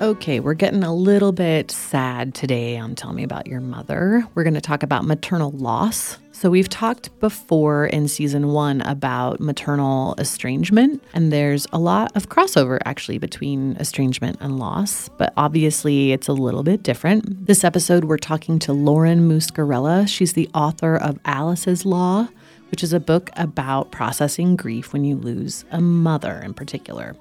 Okay, 0.00 0.40
we're 0.40 0.54
getting 0.54 0.82
a 0.82 0.94
little 0.94 1.30
bit 1.30 1.70
sad 1.70 2.32
today 2.32 2.78
on 2.78 2.94
Tell 2.94 3.12
Me 3.12 3.22
About 3.22 3.46
Your 3.46 3.60
Mother. 3.60 4.26
We're 4.34 4.44
going 4.44 4.54
to 4.54 4.60
talk 4.62 4.82
about 4.82 5.04
maternal 5.04 5.50
loss. 5.50 6.16
So, 6.32 6.48
we've 6.48 6.70
talked 6.70 7.10
before 7.20 7.84
in 7.84 8.08
season 8.08 8.48
one 8.48 8.80
about 8.80 9.40
maternal 9.40 10.14
estrangement, 10.16 11.04
and 11.12 11.30
there's 11.30 11.66
a 11.74 11.78
lot 11.78 12.16
of 12.16 12.30
crossover 12.30 12.78
actually 12.86 13.18
between 13.18 13.76
estrangement 13.76 14.38
and 14.40 14.58
loss, 14.58 15.10
but 15.18 15.34
obviously 15.36 16.12
it's 16.12 16.28
a 16.28 16.32
little 16.32 16.62
bit 16.62 16.82
different. 16.82 17.46
This 17.46 17.62
episode, 17.62 18.04
we're 18.04 18.16
talking 18.16 18.58
to 18.60 18.72
Lauren 18.72 19.28
Muscarella. 19.28 20.08
She's 20.08 20.32
the 20.32 20.48
author 20.54 20.96
of 20.96 21.18
Alice's 21.26 21.84
Law, 21.84 22.28
which 22.70 22.82
is 22.82 22.94
a 22.94 23.00
book 23.00 23.28
about 23.36 23.92
processing 23.92 24.56
grief 24.56 24.94
when 24.94 25.04
you 25.04 25.16
lose 25.16 25.66
a 25.70 25.82
mother 25.82 26.40
in 26.42 26.54
particular 26.54 27.16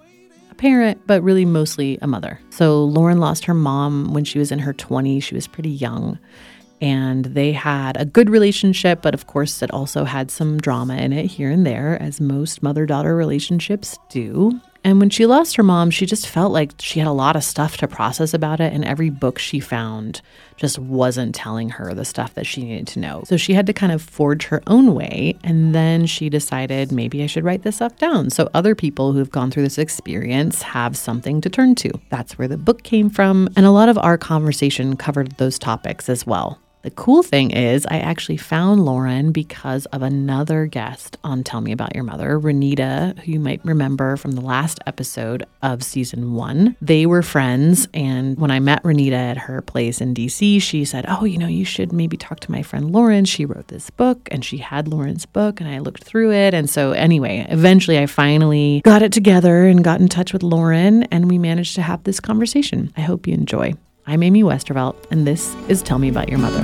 parent, 0.59 1.01
but 1.07 1.23
really 1.23 1.45
mostly 1.45 1.97
a 2.01 2.07
mother. 2.07 2.39
So 2.51 2.83
Lauren 2.83 3.17
lost 3.17 3.45
her 3.45 3.53
mom 3.53 4.13
when 4.13 4.25
she 4.25 4.37
was 4.37 4.51
in 4.51 4.59
her 4.59 4.73
20s. 4.73 5.23
She 5.23 5.33
was 5.33 5.47
pretty 5.47 5.69
young. 5.69 6.19
And 6.81 7.25
they 7.25 7.51
had 7.51 7.99
a 7.99 8.05
good 8.05 8.29
relationship, 8.29 9.01
but 9.01 9.13
of 9.13 9.27
course, 9.27 9.61
it 9.61 9.71
also 9.71 10.05
had 10.05 10.29
some 10.31 10.57
drama 10.59 10.95
in 10.97 11.11
it 11.11 11.25
here 11.25 11.49
and 11.49 11.65
there, 11.65 12.01
as 12.01 12.21
most 12.21 12.61
mother 12.61 12.85
daughter 12.85 13.15
relationships 13.15 13.97
do. 14.09 14.61
And 14.83 14.99
when 14.99 15.09
she 15.09 15.25
lost 15.25 15.55
her 15.57 15.63
mom, 15.63 15.91
she 15.91 16.05
just 16.05 16.27
felt 16.27 16.51
like 16.51 16.71
she 16.79 16.99
had 16.99 17.07
a 17.07 17.11
lot 17.11 17.35
of 17.35 17.43
stuff 17.43 17.77
to 17.77 17.87
process 17.87 18.33
about 18.33 18.59
it. 18.59 18.71
And 18.73 18.85
every 18.85 19.09
book 19.09 19.37
she 19.37 19.59
found 19.59 20.21
just 20.55 20.79
wasn't 20.79 21.35
telling 21.35 21.69
her 21.69 21.93
the 21.93 22.05
stuff 22.05 22.33
that 22.35 22.45
she 22.45 22.63
needed 22.63 22.87
to 22.87 22.99
know. 22.99 23.23
So 23.25 23.37
she 23.37 23.53
had 23.53 23.65
to 23.67 23.73
kind 23.73 23.91
of 23.91 24.01
forge 24.01 24.45
her 24.45 24.61
own 24.67 24.93
way. 24.95 25.37
And 25.43 25.75
then 25.75 26.05
she 26.05 26.29
decided 26.29 26.91
maybe 26.91 27.23
I 27.23 27.27
should 27.27 27.43
write 27.43 27.63
this 27.63 27.77
stuff 27.77 27.97
down. 27.97 28.29
So 28.29 28.49
other 28.53 28.75
people 28.75 29.13
who've 29.13 29.29
gone 29.29 29.51
through 29.51 29.63
this 29.63 29.77
experience 29.77 30.61
have 30.61 30.95
something 30.95 31.41
to 31.41 31.49
turn 31.49 31.75
to. 31.75 31.91
That's 32.09 32.37
where 32.37 32.47
the 32.47 32.57
book 32.57 32.83
came 32.83 33.09
from. 33.09 33.49
And 33.55 33.65
a 33.65 33.71
lot 33.71 33.89
of 33.89 33.97
our 33.97 34.17
conversation 34.17 34.95
covered 34.95 35.31
those 35.33 35.59
topics 35.59 36.09
as 36.09 36.25
well. 36.25 36.59
The 36.81 36.91
cool 36.91 37.23
thing 37.23 37.51
is, 37.51 37.85
I 37.87 37.99
actually 37.99 38.37
found 38.37 38.85
Lauren 38.85 39.33
because 39.33 39.85
of 39.87 40.01
another 40.01 40.65
guest 40.65 41.17
on 41.25 41.43
Tell 41.43 41.59
Me 41.59 41.73
About 41.73 41.93
Your 41.93 42.05
Mother, 42.05 42.39
Renita, 42.39 43.19
who 43.19 43.33
you 43.33 43.39
might 43.39 43.59
remember 43.65 44.15
from 44.15 44.31
the 44.31 44.41
last 44.41 44.79
episode 44.87 45.45
of 45.61 45.83
season 45.83 46.35
one. 46.35 46.77
They 46.81 47.05
were 47.05 47.21
friends. 47.21 47.89
And 47.93 48.37
when 48.37 48.49
I 48.49 48.61
met 48.61 48.81
Renita 48.83 49.11
at 49.11 49.37
her 49.37 49.61
place 49.61 49.99
in 49.99 50.13
DC, 50.13 50.61
she 50.61 50.85
said, 50.85 51.03
Oh, 51.09 51.25
you 51.25 51.37
know, 51.37 51.47
you 51.47 51.65
should 51.65 51.91
maybe 51.91 52.15
talk 52.15 52.39
to 52.41 52.51
my 52.51 52.61
friend 52.61 52.93
Lauren. 52.93 53.25
She 53.25 53.43
wrote 53.43 53.67
this 53.67 53.89
book 53.89 54.29
and 54.31 54.45
she 54.45 54.57
had 54.57 54.87
Lauren's 54.87 55.25
book, 55.25 55.59
and 55.59 55.69
I 55.69 55.79
looked 55.79 56.05
through 56.05 56.31
it. 56.31 56.53
And 56.53 56.69
so, 56.69 56.93
anyway, 56.93 57.45
eventually 57.49 57.99
I 57.99 58.05
finally 58.05 58.81
got 58.85 59.01
it 59.01 59.11
together 59.11 59.65
and 59.65 59.83
got 59.83 59.99
in 59.99 60.07
touch 60.07 60.31
with 60.31 60.43
Lauren, 60.43 61.03
and 61.03 61.29
we 61.29 61.37
managed 61.37 61.75
to 61.75 61.81
have 61.81 62.05
this 62.05 62.21
conversation. 62.21 62.93
I 62.95 63.01
hope 63.01 63.27
you 63.27 63.33
enjoy. 63.33 63.73
I'm 64.09 64.23
Amy 64.23 64.41
Westervelt, 64.41 64.95
and 65.11 65.27
this 65.27 65.53
is 65.67 65.83
Tell 65.83 65.99
Me 65.99 66.09
About 66.09 66.29
Your 66.29 66.39
Mother. 66.39 66.63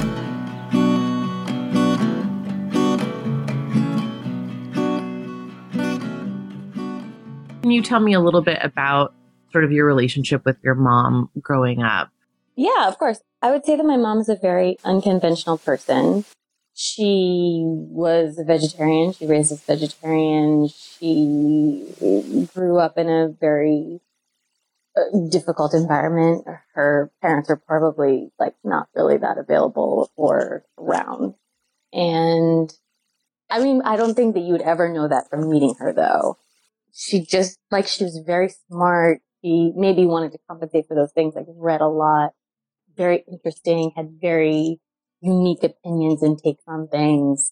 Can 7.62 7.70
you 7.70 7.84
tell 7.84 8.00
me 8.00 8.14
a 8.14 8.20
little 8.20 8.42
bit 8.42 8.58
about 8.64 9.14
sort 9.52 9.64
of 9.64 9.72
your 9.72 9.86
relationship 9.86 10.44
with 10.44 10.58
your 10.64 10.74
mom 10.74 11.30
growing 11.40 11.84
up? 11.84 12.10
Yeah, 12.56 12.88
of 12.88 12.98
course. 12.98 13.22
I 13.44 13.52
would 13.52 13.64
say 13.64 13.76
that 13.76 13.86
my 13.86 13.98
mom 13.98 14.18
is 14.18 14.30
a 14.30 14.36
very 14.36 14.78
unconventional 14.84 15.60
person. 15.60 16.26
She 16.74 17.62
was 17.64 18.40
a 18.40 18.44
vegetarian. 18.44 19.14
She 19.14 19.28
raised 19.28 19.52
as 19.52 19.62
vegetarian. 19.62 20.68
She 20.70 21.86
grew 22.56 22.80
up 22.80 22.98
in 22.98 23.08
a 23.08 23.28
very 23.40 24.02
difficult 25.30 25.74
environment. 25.74 26.46
Her 26.74 27.12
parents 27.22 27.50
are 27.50 27.58
probably 27.58 28.32
like 28.40 28.56
not 28.64 28.88
really 28.96 29.18
that 29.18 29.38
available 29.38 30.10
or 30.16 30.66
around. 30.78 31.34
And 31.94 32.72
I 33.50 33.62
mean, 33.64 33.82
I 33.84 33.96
don't 33.98 34.16
think 34.16 34.36
that 34.36 34.42
you 34.42 34.54
would 34.54 34.62
ever 34.62 34.92
know 34.92 35.08
that 35.08 35.30
from 35.30 35.50
meeting 35.50 35.76
her 35.80 35.94
though. 35.94 36.38
She 36.94 37.26
just 37.26 37.58
like 37.72 37.88
she 37.88 38.04
was 38.04 38.22
very 38.26 38.50
smart. 38.70 39.20
She 39.44 39.72
maybe 39.76 40.06
wanted 40.06 40.32
to 40.32 40.40
compensate 40.50 40.88
for 40.88 40.96
those 40.96 41.12
things, 41.12 41.36
like 41.36 41.46
read 41.50 41.82
a 41.82 41.88
lot, 41.88 42.32
very 42.96 43.24
interesting, 43.32 43.92
had 43.96 44.18
very 44.20 44.80
unique 45.22 45.64
opinions 45.64 46.24
and 46.24 46.38
takes 46.38 46.64
on 46.68 46.88
things. 46.88 47.52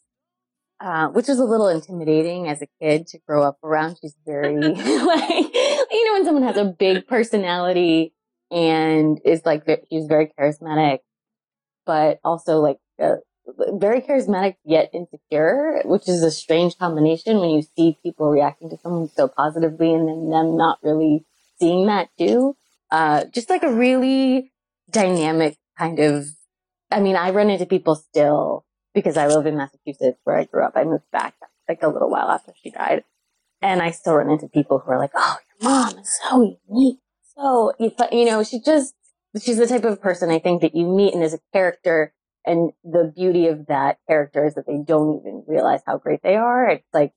Uh, 0.83 1.07
which 1.07 1.29
was 1.29 1.39
a 1.39 1.45
little 1.45 1.69
intimidating 1.69 2.49
as 2.49 2.61
a 2.61 2.67
kid 2.81 3.07
to 3.07 3.17
grow 3.25 3.41
up 3.41 3.57
around. 3.63 3.95
She's 4.01 4.17
very 4.25 4.57
like 4.61 5.53
you 5.93 6.05
know, 6.05 6.13
when 6.13 6.25
someone 6.25 6.43
has 6.43 6.57
a 6.57 6.65
big 6.65 7.07
personality 7.07 8.13
and 8.51 9.19
is 9.23 9.45
like, 9.45 9.63
she's 9.89 10.07
very 10.07 10.31
charismatic, 10.37 10.99
but 11.85 12.19
also 12.23 12.59
like, 12.59 12.79
uh, 13.01 13.15
very 13.73 14.01
charismatic 14.01 14.55
yet 14.65 14.89
insecure, 14.93 15.81
which 15.85 16.09
is 16.09 16.21
a 16.21 16.31
strange 16.31 16.77
combination 16.77 17.39
when 17.39 17.51
you 17.51 17.61
see 17.77 17.97
people 18.03 18.29
reacting 18.29 18.69
to 18.69 18.77
someone 18.83 19.09
so 19.09 19.27
positively 19.29 19.93
and 19.93 20.07
then 20.07 20.29
them 20.29 20.57
not 20.57 20.79
really 20.81 21.25
seeing 21.59 21.87
that 21.87 22.09
too. 22.17 22.55
Uh, 22.91 23.23
just 23.33 23.49
like 23.49 23.63
a 23.63 23.73
really 23.73 24.51
dynamic 24.89 25.57
kind 25.77 25.99
of, 25.99 26.25
I 26.91 26.99
mean, 26.99 27.15
I 27.15 27.31
run 27.31 27.49
into 27.49 27.65
people 27.65 27.95
still 27.95 28.65
because 28.93 29.17
I 29.17 29.27
live 29.27 29.45
in 29.45 29.57
Massachusetts 29.57 30.19
where 30.23 30.37
I 30.37 30.45
grew 30.45 30.63
up. 30.63 30.73
I 30.75 30.83
moved 30.83 31.09
back 31.11 31.35
like 31.67 31.81
a 31.81 31.87
little 31.87 32.09
while 32.09 32.29
after 32.29 32.53
she 32.61 32.69
died. 32.71 33.03
And 33.61 33.81
I 33.81 33.91
still 33.91 34.15
run 34.15 34.29
into 34.29 34.47
people 34.47 34.79
who 34.79 34.91
are 34.91 34.99
like, 34.99 35.11
oh, 35.15 35.37
your 35.47 35.69
mom 35.69 35.97
is 35.97 36.19
so 36.21 36.57
unique. 36.69 36.99
So, 37.35 37.73
you 37.79 38.25
know, 38.25 38.43
she 38.43 38.59
just, 38.59 38.93
she's 39.41 39.57
the 39.57 39.67
type 39.67 39.85
of 39.85 40.01
person 40.01 40.29
I 40.29 40.39
think 40.39 40.61
that 40.61 40.75
you 40.75 40.85
meet 40.85 41.13
and 41.13 41.23
as 41.23 41.33
a 41.33 41.39
character. 41.53 42.13
And 42.45 42.71
the 42.83 43.11
beauty 43.15 43.47
of 43.47 43.67
that 43.67 43.99
character 44.07 44.45
is 44.45 44.55
that 44.55 44.67
they 44.67 44.79
don't 44.85 45.21
even 45.21 45.45
realize 45.47 45.79
how 45.85 45.97
great 45.97 46.21
they 46.23 46.35
are. 46.35 46.67
It's 46.69 46.93
like 46.93 47.13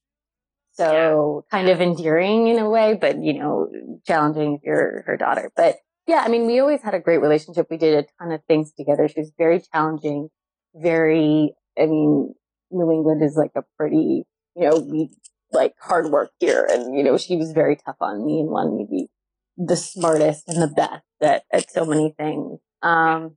so 0.73 1.45
yeah. 1.53 1.59
kind 1.59 1.69
of 1.69 1.81
endearing 1.81 2.47
in 2.47 2.61
a 2.61 2.71
way, 2.71 2.95
but, 2.95 3.21
you 3.21 3.35
know, 3.35 3.69
challenging 4.07 4.55
if 4.55 4.61
you're 4.63 5.03
her 5.07 5.17
daughter. 5.17 5.51
But 5.57 5.79
yeah, 6.07 6.23
I 6.25 6.29
mean, 6.29 6.47
we 6.47 6.61
always 6.61 6.83
had 6.83 6.95
a 6.95 7.01
great 7.01 7.19
relationship. 7.19 7.67
We 7.69 7.77
did 7.77 8.05
a 8.05 8.07
ton 8.21 8.31
of 8.31 8.45
things 8.45 8.73
together. 8.73 9.09
She 9.09 9.19
was 9.19 9.33
very 9.37 9.61
challenging, 9.73 10.29
very, 10.77 11.55
I 11.79 11.87
mean, 11.87 12.35
New 12.71 12.91
England 12.91 13.23
is 13.23 13.37
like 13.37 13.53
a 13.57 13.65
pretty, 13.77 14.25
you 14.55 14.69
know, 14.69 14.79
we 14.79 15.11
like 15.53 15.75
hard 15.81 16.11
work 16.11 16.31
here. 16.39 16.67
And, 16.71 16.97
you 16.97 17.03
know, 17.03 17.17
she 17.17 17.37
was 17.37 17.53
very 17.53 17.77
tough 17.77 17.97
on 18.01 18.25
me 18.25 18.41
and 18.41 18.51
wanted 18.51 18.75
me 18.75 18.85
to 18.85 18.91
be 18.91 19.09
the 19.57 19.77
smartest 19.77 20.49
and 20.49 20.63
the 20.63 20.69
best 20.75 21.05
at, 21.21 21.45
at 21.53 21.71
so 21.71 21.85
many 21.85 22.15
things. 22.19 22.61
Um, 22.83 23.37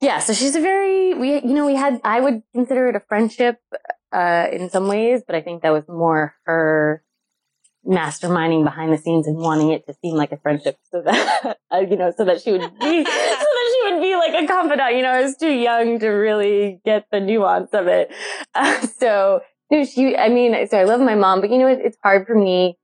yeah, 0.00 0.20
so 0.20 0.32
she's 0.32 0.54
a 0.54 0.60
very, 0.60 1.14
we, 1.14 1.34
you 1.34 1.54
know, 1.54 1.66
we 1.66 1.74
had, 1.74 2.00
I 2.04 2.20
would 2.20 2.42
consider 2.54 2.88
it 2.88 2.96
a 2.96 3.00
friendship, 3.00 3.56
uh, 4.12 4.46
in 4.52 4.70
some 4.70 4.86
ways, 4.86 5.22
but 5.26 5.34
I 5.34 5.40
think 5.40 5.62
that 5.62 5.72
was 5.72 5.84
more 5.88 6.34
her 6.44 7.02
masterminding 7.86 8.64
behind 8.64 8.92
the 8.92 8.98
scenes 8.98 9.26
and 9.26 9.36
wanting 9.36 9.70
it 9.70 9.86
to 9.86 9.94
seem 10.02 10.14
like 10.14 10.30
a 10.30 10.36
friendship 10.36 10.76
so 10.90 11.02
that, 11.02 11.58
uh, 11.72 11.78
you 11.90 11.96
know, 11.96 12.12
so 12.16 12.24
that 12.24 12.40
she 12.40 12.52
would 12.52 12.60
be, 12.78 13.06
so 14.00 14.10
that 14.10 14.22
she 14.24 14.32
would 14.32 14.32
be 14.32 14.38
like 14.38 14.44
a 14.44 14.46
confidant. 14.46 14.96
You 14.96 15.02
know, 15.02 15.10
I 15.10 15.22
was 15.22 15.36
too 15.36 15.52
young 15.52 15.98
to 16.00 16.08
really 16.08 16.80
get 16.84 17.06
the 17.10 17.20
nuance 17.20 17.70
of 17.72 17.86
it. 17.88 18.12
Uh, 18.54 18.80
so 18.88 19.40
no, 19.70 19.84
she, 19.84 20.16
I 20.16 20.28
mean, 20.28 20.66
so 20.68 20.78
I 20.78 20.84
love 20.84 21.00
my 21.00 21.14
mom, 21.14 21.40
but 21.40 21.50
you 21.50 21.58
know, 21.58 21.68
it, 21.68 21.80
it's 21.84 21.98
hard 22.02 22.26
for 22.26 22.34
me. 22.34 22.76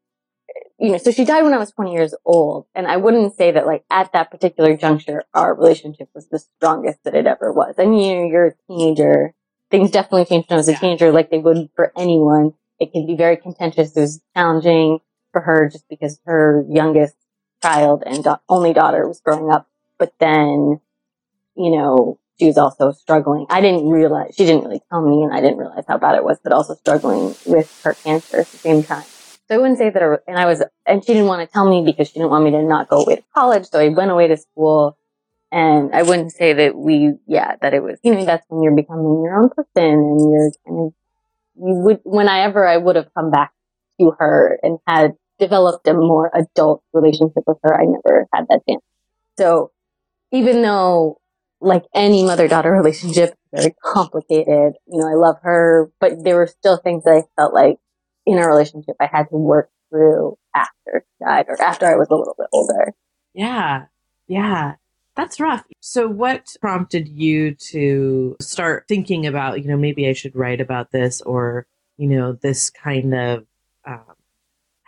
You 0.79 0.93
know, 0.93 0.99
so 0.99 1.11
she 1.11 1.25
died 1.25 1.43
when 1.43 1.55
I 1.55 1.59
was 1.59 1.73
20 1.73 1.93
years 1.93 2.15
old. 2.25 2.67
And 2.75 2.87
I 2.87 2.97
wouldn't 2.97 3.37
say 3.37 3.53
that 3.53 3.67
like 3.67 3.85
at 3.91 4.13
that 4.13 4.31
particular 4.31 4.77
juncture, 4.77 5.25
our 5.35 5.55
relationship 5.55 6.11
was 6.15 6.29
the 6.29 6.39
strongest 6.39 7.05
that 7.05 7.15
it 7.15 7.27
ever 7.27 7.53
was. 7.53 7.77
I 7.79 7.87
mean, 7.87 8.11
you 8.11 8.17
know, 8.17 8.31
you're 8.31 8.47
a 8.47 8.55
teenager. 8.69 9.35
Things 9.71 9.91
definitely 9.91 10.27
changed 10.27 10.51
when 10.51 10.57
I 10.57 10.59
was 10.59 10.69
a 10.69 10.77
teenager, 10.77 11.13
like 11.13 11.31
they 11.31 11.39
would 11.39 11.71
for 11.77 11.93
anyone. 11.97 12.55
It 12.81 12.93
can 12.93 13.07
be 13.07 13.17
very 13.17 13.37
contentious. 13.37 13.97
It 13.97 14.01
was 14.01 14.23
challenging 14.37 15.01
for 15.33 15.43
her 15.43 15.69
just 15.71 15.89
because 15.89 16.21
her 16.27 16.65
youngest 16.71 17.17
child 17.63 18.03
and 18.07 18.25
do- 18.25 18.37
only 18.49 18.73
daughter 18.73 19.09
was 19.09 19.21
growing 19.21 19.51
up. 19.51 19.69
But 19.99 20.15
then, 20.21 20.81
you 21.57 21.71
know, 21.71 22.19
she 22.39 22.47
was 22.47 22.59
also 22.59 22.93
struggling. 22.93 23.47
I 23.49 23.61
didn't 23.61 23.89
realize, 23.89 24.35
she 24.37 24.45
didn't 24.45 24.65
really 24.65 24.83
tell 24.91 25.03
me 25.03 25.23
and 25.23 25.33
I 25.33 25.41
didn't 25.41 25.59
realize 25.59 25.85
how 25.87 25.99
bad 25.99 26.17
it 26.17 26.25
was, 26.25 26.39
but 26.43 26.53
also 26.53 26.75
struggling 26.75 27.35
with 27.47 27.81
her 27.85 27.95
cancer 27.95 28.41
at 28.41 28.47
the 28.49 28.57
same 28.57 28.83
time. 28.83 29.05
So 29.47 29.55
I 29.55 29.59
wouldn't 29.59 29.79
say 29.79 29.91
that, 29.91 30.03
her, 30.03 30.23
and 30.27 30.39
I 30.39 30.47
was, 30.47 30.63
and 30.87 31.05
she 31.05 31.13
didn't 31.13 31.29
want 31.29 31.47
to 31.47 31.53
tell 31.53 31.69
me 31.69 31.85
because 31.85 32.09
she 32.09 32.15
didn't 32.15 32.31
want 32.31 32.45
me 32.45 32.51
to 32.53 32.63
not 32.63 32.89
go 32.89 33.03
away 33.03 33.17
to 33.17 33.25
college. 33.35 33.67
So 33.67 33.79
I 33.79 33.89
went 33.89 34.11
away 34.11 34.29
to 34.29 34.37
school 34.37 34.99
and 35.53 35.95
I 35.95 36.03
wouldn't 36.03 36.33
say 36.33 36.55
that 36.55 36.75
we, 36.75 37.15
yeah, 37.27 37.57
that 37.61 37.75
it 37.75 37.83
was, 37.83 37.99
you 38.03 38.15
know, 38.15 38.25
that's 38.25 38.45
when 38.49 38.63
you're 38.63 38.75
becoming 38.75 39.23
your 39.23 39.41
own 39.41 39.51
person 39.51 39.69
and 39.77 40.33
you're 40.33 40.51
kind 40.67 40.87
of, 40.87 40.95
you 41.57 41.75
would, 41.85 42.01
whenever 42.05 42.67
I 42.67 42.79
would 42.79 42.97
have 42.97 43.13
come 43.15 43.31
back 43.31 43.53
to 44.01 44.13
her 44.19 44.59
and 44.63 44.79
had 44.89 45.13
developed 45.39 45.87
a 45.87 45.95
more 45.95 46.33
adult 46.35 46.83
relationship 46.93 47.45
with 47.47 47.59
her, 47.63 47.75
I 47.75 47.85
never 47.85 48.27
had 48.35 48.47
that 48.49 48.63
chance. 48.69 48.83
So 49.39 49.71
even 50.33 50.63
though 50.63 51.21
like 51.65 51.85
any 51.95 52.23
mother 52.23 52.49
daughter 52.49 52.71
relationship, 52.71 53.35
very 53.53 53.75
complicated. 53.83 54.75
You 54.87 54.99
know, 54.99 55.09
I 55.09 55.15
love 55.15 55.37
her, 55.43 55.91
but 56.01 56.23
there 56.23 56.37
were 56.37 56.47
still 56.47 56.77
things 56.77 57.05
that 57.05 57.11
I 57.11 57.23
felt 57.37 57.55
like 57.55 57.79
in 58.27 58.39
a 58.39 58.47
relationship 58.47 58.97
I 59.01 59.09
had 59.11 59.25
to 59.31 59.37
work 59.37 59.71
through 59.91 60.37
after 60.55 61.05
she 61.07 61.25
died 61.25 61.47
or 61.49 61.61
after 61.61 61.87
I 61.87 61.97
was 61.97 62.09
a 62.11 62.15
little 62.15 62.35
bit 62.37 62.49
older. 62.53 62.93
Yeah. 63.33 63.87
Yeah. 64.27 64.75
That's 65.17 65.39
rough. 65.39 65.65
So, 65.81 66.09
what 66.09 66.57
prompted 66.61 67.09
you 67.09 67.55
to 67.71 68.37
start 68.41 68.87
thinking 68.89 69.27
about, 69.27 69.63
you 69.63 69.69
know, 69.69 69.77
maybe 69.77 70.09
I 70.09 70.13
should 70.13 70.35
write 70.35 70.61
about 70.61 70.91
this 70.91 71.21
or, 71.23 71.67
you 71.97 72.09
know, 72.09 72.33
this 72.33 72.69
kind 72.69 73.15
of, 73.15 73.47
um, 73.87 74.15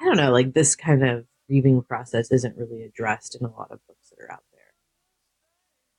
I 0.00 0.04
don't 0.04 0.16
know, 0.16 0.32
like 0.32 0.52
this 0.52 0.74
kind 0.74 1.04
of 1.04 1.26
grieving 1.48 1.82
process 1.82 2.32
isn't 2.32 2.56
really 2.56 2.82
addressed 2.82 3.36
in 3.36 3.46
a 3.46 3.50
lot 3.50 3.70
of 3.70 3.78
books 3.86 4.10
that 4.10 4.24
are 4.24 4.32
out 4.32 4.42
there? 4.52 4.55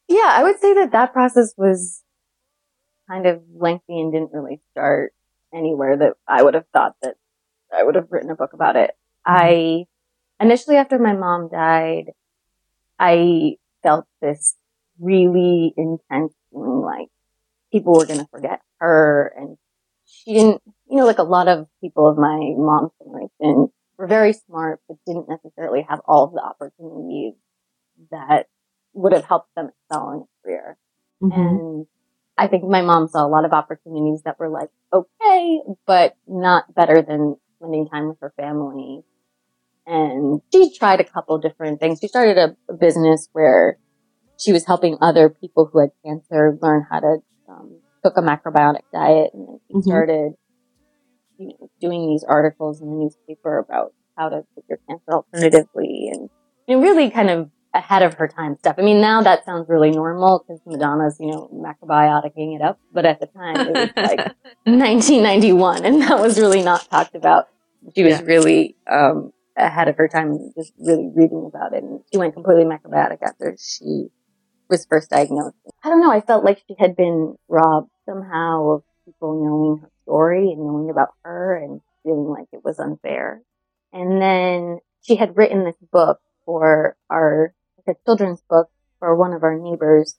Yeah, 0.08 0.30
I 0.32 0.44
would 0.44 0.60
say 0.60 0.74
that 0.76 0.92
that 0.92 1.14
process 1.14 1.54
was 1.58 2.04
kind 3.10 3.26
of 3.26 3.42
lengthy 3.56 4.00
and 4.00 4.12
didn't 4.12 4.32
really 4.34 4.62
start 4.72 5.14
anywhere 5.54 5.98
that 5.98 6.14
I 6.28 6.44
would 6.44 6.54
have 6.54 6.68
thought 6.74 6.96
that 7.02 7.16
I 7.74 7.84
would 7.84 7.96
have 7.96 8.08
written 8.10 8.32
a 8.32 8.36
book 8.36 8.54
about 8.54 8.76
it. 8.76 8.92
Mm-hmm. 9.28 9.44
I 9.46 9.86
initially 10.40 10.78
after 10.78 11.00
my 11.00 11.14
mom 11.14 11.50
died, 11.52 12.12
I 13.00 13.56
felt 13.84 14.06
this 14.22 14.56
really 15.00 15.74
intense 15.78 16.34
feeling 16.52 16.82
like 16.82 17.08
people 17.72 17.94
were 17.94 18.06
going 18.06 18.20
to 18.20 18.28
forget 18.32 18.62
her 18.80 19.34
and 19.36 19.58
she 20.06 20.34
didn't, 20.34 20.62
you 20.90 20.98
know, 20.98 21.06
like 21.06 21.20
a 21.20 21.24
lot 21.24 21.48
of 21.48 21.68
people 21.82 22.10
of 22.10 22.18
my 22.18 22.54
mom's 22.56 22.92
generation 23.04 23.70
were 23.98 24.08
very 24.08 24.34
smart, 24.34 24.80
but 24.88 24.98
didn't 25.06 25.28
necessarily 25.28 25.86
have 25.88 26.00
all 26.08 26.24
of 26.24 26.34
the 26.34 26.42
opportunities 26.42 27.34
that 28.12 28.48
would 28.98 29.14
have 29.14 29.26
helped 29.26 29.54
them 29.56 29.70
excel 29.70 30.12
in 30.12 30.20
a 30.20 30.44
career. 30.44 30.78
Mm-hmm. 31.22 31.40
And 31.40 31.88
I 32.38 32.48
think 32.48 32.64
my 32.64 32.82
mom 32.82 33.08
saw 33.08 33.26
a 33.26 33.30
lot 33.30 33.46
of 33.46 33.54
opportunities 33.54 34.24
that 34.24 34.40
were 34.40 34.50
like, 34.50 34.70
okay, 34.94 35.60
but 35.86 36.16
not 36.28 36.74
better 36.74 37.02
than 37.02 37.38
spending 37.58 37.88
time 37.88 38.10
with 38.10 38.18
her 38.22 38.34
family 38.38 39.04
and 39.88 40.42
she 40.54 40.72
tried 40.78 41.00
a 41.00 41.06
couple 41.06 41.38
different 41.40 41.80
things. 41.80 42.00
She 42.00 42.10
started 42.10 42.38
a, 42.38 42.56
a 42.70 42.76
business 42.76 43.30
where 43.32 43.80
she 44.38 44.52
was 44.52 44.66
helping 44.66 44.98
other 45.02 45.30
people 45.30 45.70
who 45.72 45.80
had 45.80 45.92
cancer 46.06 46.58
learn 46.62 46.86
how 46.90 47.00
to 47.00 47.18
um, 47.50 47.80
cook 48.04 48.14
a 48.18 48.22
macrobiotic 48.22 48.82
diet, 48.94 49.32
and 49.34 49.48
then 49.48 49.60
she 49.68 49.74
mm-hmm. 49.74 49.90
started 49.90 50.34
you 51.40 51.48
know, 51.48 51.70
doing 51.80 52.08
these 52.08 52.26
articles 52.28 52.82
in 52.82 52.90
the 52.90 52.96
newspaper 52.96 53.58
about 53.58 53.94
how 54.18 54.28
to 54.30 54.44
cook 54.54 54.66
your 54.68 54.80
cancer 54.90 55.14
alternatively, 55.14 56.10
and 56.12 56.30
know, 56.76 56.82
really 56.82 57.10
kind 57.10 57.30
of 57.30 57.50
ahead 57.78 58.04
of 58.04 58.16
her 58.16 58.28
time 58.28 58.58
stuff. 58.58 58.76
I 58.78 58.82
mean, 58.82 59.00
now 59.00 59.22
that 59.22 59.46
sounds 59.46 59.70
really 59.70 59.92
normal 59.92 60.44
because 60.46 60.62
Madonna's, 60.66 61.18
you 61.20 61.28
know, 61.28 61.50
macrobioticing 61.54 62.56
it 62.56 62.62
up, 62.62 62.80
but 62.92 63.06
at 63.06 63.20
the 63.20 63.28
time 63.28 63.56
it 63.56 63.74
was 63.74 63.90
like 63.96 64.20
1991, 64.64 65.86
and 65.86 66.02
that 66.02 66.20
was 66.20 66.40
really 66.40 66.64
not 66.64 66.90
talked 66.90 67.16
about. 67.16 67.48
She 67.96 68.04
was 68.04 68.20
yeah. 68.20 68.26
really 68.26 68.76
um, 68.92 69.32
ahead 69.56 69.88
of 69.88 69.98
her 69.98 70.08
time 70.08 70.52
just 70.56 70.74
really 70.80 71.10
reading 71.16 71.46
about 71.46 71.74
it. 71.74 71.84
And 71.84 72.02
she 72.12 72.18
went 72.18 72.34
completely 72.34 72.66
macrobiotic 72.66 73.20
after 73.22 73.56
she 73.60 74.08
was 74.70 74.86
first 74.86 75.10
diagnosed. 75.10 75.56
I 75.84 75.90
don't 75.90 76.02
know. 76.02 76.12
I 76.12 76.22
felt 76.22 76.44
like 76.44 76.64
she 76.68 76.76
had 76.80 76.96
been 76.96 77.36
robbed 77.48 77.92
somehow 78.06 78.72
of 78.72 78.84
people 79.06 79.44
knowing 79.44 79.82
her 79.82 79.92
story 80.04 80.52
and 80.52 80.60
knowing 80.60 80.90
about 80.90 81.10
her 81.24 81.56
and 81.56 81.82
feeling 82.04 82.28
like 82.28 82.48
it 82.52 82.64
was 82.64 82.80
unfair. 82.80 83.42
And 83.94 84.22
then 84.22 84.80
she 85.02 85.16
had 85.16 85.38
written 85.38 85.64
this 85.64 85.78
book 85.92 86.20
for 86.46 86.96
our, 87.10 87.54
a 87.88 87.96
children's 88.06 88.42
book 88.50 88.70
for 89.00 89.16
one 89.16 89.34
of 89.34 89.44
our 89.44 89.58
neighbors. 89.58 90.18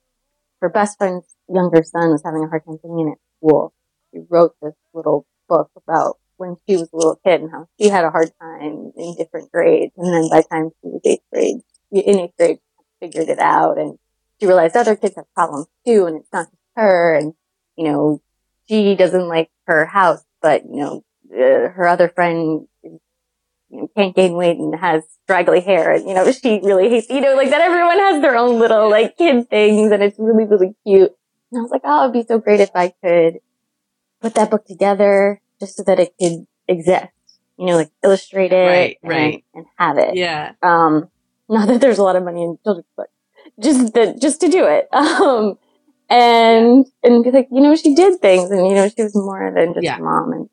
Her 0.61 0.69
best 0.69 0.97
friend's 0.97 1.35
younger 1.47 1.83
son 1.83 2.11
was 2.11 2.23
having 2.23 2.43
a 2.43 2.47
hard 2.47 2.65
time 2.65 2.77
getting 2.77 2.99
in 2.99 3.11
at 3.11 3.17
school. 3.37 3.73
She 4.11 4.19
wrote 4.29 4.55
this 4.61 4.73
little 4.93 5.25
book 5.47 5.71
about 5.75 6.17
when 6.37 6.55
she 6.67 6.75
was 6.75 6.89
a 6.93 6.97
little 6.97 7.19
kid 7.25 7.41
and 7.41 7.51
how 7.51 7.67
she 7.79 7.89
had 7.89 8.05
a 8.05 8.11
hard 8.11 8.31
time 8.41 8.91
in 8.95 9.15
different 9.17 9.51
grades. 9.51 9.93
And 9.97 10.13
then 10.13 10.29
by 10.29 10.41
the 10.41 10.47
time 10.49 10.69
she 10.81 10.87
was 10.87 11.01
eighth 11.05 11.23
grade, 11.31 11.57
in 11.91 12.19
eighth 12.19 12.37
grade, 12.37 12.59
figured 12.99 13.29
it 13.29 13.39
out 13.39 13.77
and 13.77 13.97
she 14.39 14.47
realized 14.47 14.75
other 14.75 14.95
kids 14.95 15.15
have 15.15 15.33
problems 15.33 15.67
too. 15.85 16.05
And 16.05 16.17
it's 16.17 16.33
not 16.33 16.49
just 16.49 16.61
her. 16.75 17.15
And, 17.15 17.33
you 17.75 17.85
know, 17.85 18.21
she 18.67 18.95
doesn't 18.95 19.27
like 19.27 19.49
her 19.67 19.85
house, 19.85 20.23
but, 20.41 20.63
you 20.63 20.81
know, 20.81 21.03
uh, 21.31 21.69
her 21.69 21.87
other 21.87 22.09
friend 22.09 22.67
know, 22.83 22.99
can't 23.95 24.15
gain 24.15 24.33
weight 24.33 24.57
and 24.57 24.75
has 24.75 25.03
straggly 25.23 25.61
hair. 25.61 25.93
And, 25.93 26.07
you 26.07 26.13
know, 26.13 26.31
she 26.31 26.59
really 26.63 26.89
hates, 26.89 27.09
you 27.09 27.21
know, 27.21 27.35
like 27.35 27.49
that 27.49 27.61
everyone 27.61 27.99
has 27.99 28.21
their 28.21 28.35
own 28.35 28.59
little 28.59 28.89
like 28.89 29.17
kid 29.17 29.49
things 29.49 29.91
and 29.91 30.01
it's 30.01 30.17
really, 30.17 30.45
really 30.45 30.75
cute. 30.85 31.11
And 31.51 31.59
I 31.59 31.61
was 31.61 31.71
like, 31.71 31.81
oh, 31.83 32.03
it'd 32.03 32.13
be 32.13 32.23
so 32.27 32.39
great 32.39 32.59
if 32.59 32.71
I 32.75 32.93
could 33.03 33.39
put 34.21 34.35
that 34.35 34.51
book 34.51 34.65
together 34.65 35.41
just 35.59 35.77
so 35.77 35.83
that 35.83 35.99
it 35.99 36.13
could 36.19 36.47
exist. 36.67 37.07
You 37.57 37.65
know, 37.65 37.75
like 37.75 37.91
illustrate 38.03 38.53
it 38.53 38.67
right, 38.67 38.97
and, 39.03 39.11
right. 39.11 39.43
and 39.53 39.65
have 39.77 39.97
it. 39.97 40.15
Yeah. 40.15 40.53
Um, 40.63 41.09
not 41.49 41.67
that 41.67 41.81
there's 41.81 41.97
a 41.97 42.03
lot 42.03 42.15
of 42.15 42.23
money 42.23 42.43
in 42.43 42.57
children's 42.63 42.87
books, 42.95 43.11
just 43.61 43.93
that, 43.95 44.21
just 44.21 44.39
to 44.41 44.47
do 44.49 44.65
it. 44.65 44.87
Um, 44.93 45.57
and, 46.11 46.87
and 47.03 47.23
be 47.23 47.29
like, 47.29 47.49
you 47.51 47.61
know, 47.61 47.75
she 47.75 47.93
did 47.93 48.19
things 48.19 48.49
and, 48.49 48.67
you 48.67 48.73
know, 48.73 48.89
she 48.89 49.03
was 49.03 49.15
more 49.15 49.53
than 49.55 49.75
just 49.75 49.83
yeah. 49.83 49.97
a 49.97 50.01
mom. 50.01 50.31
And, 50.31 50.49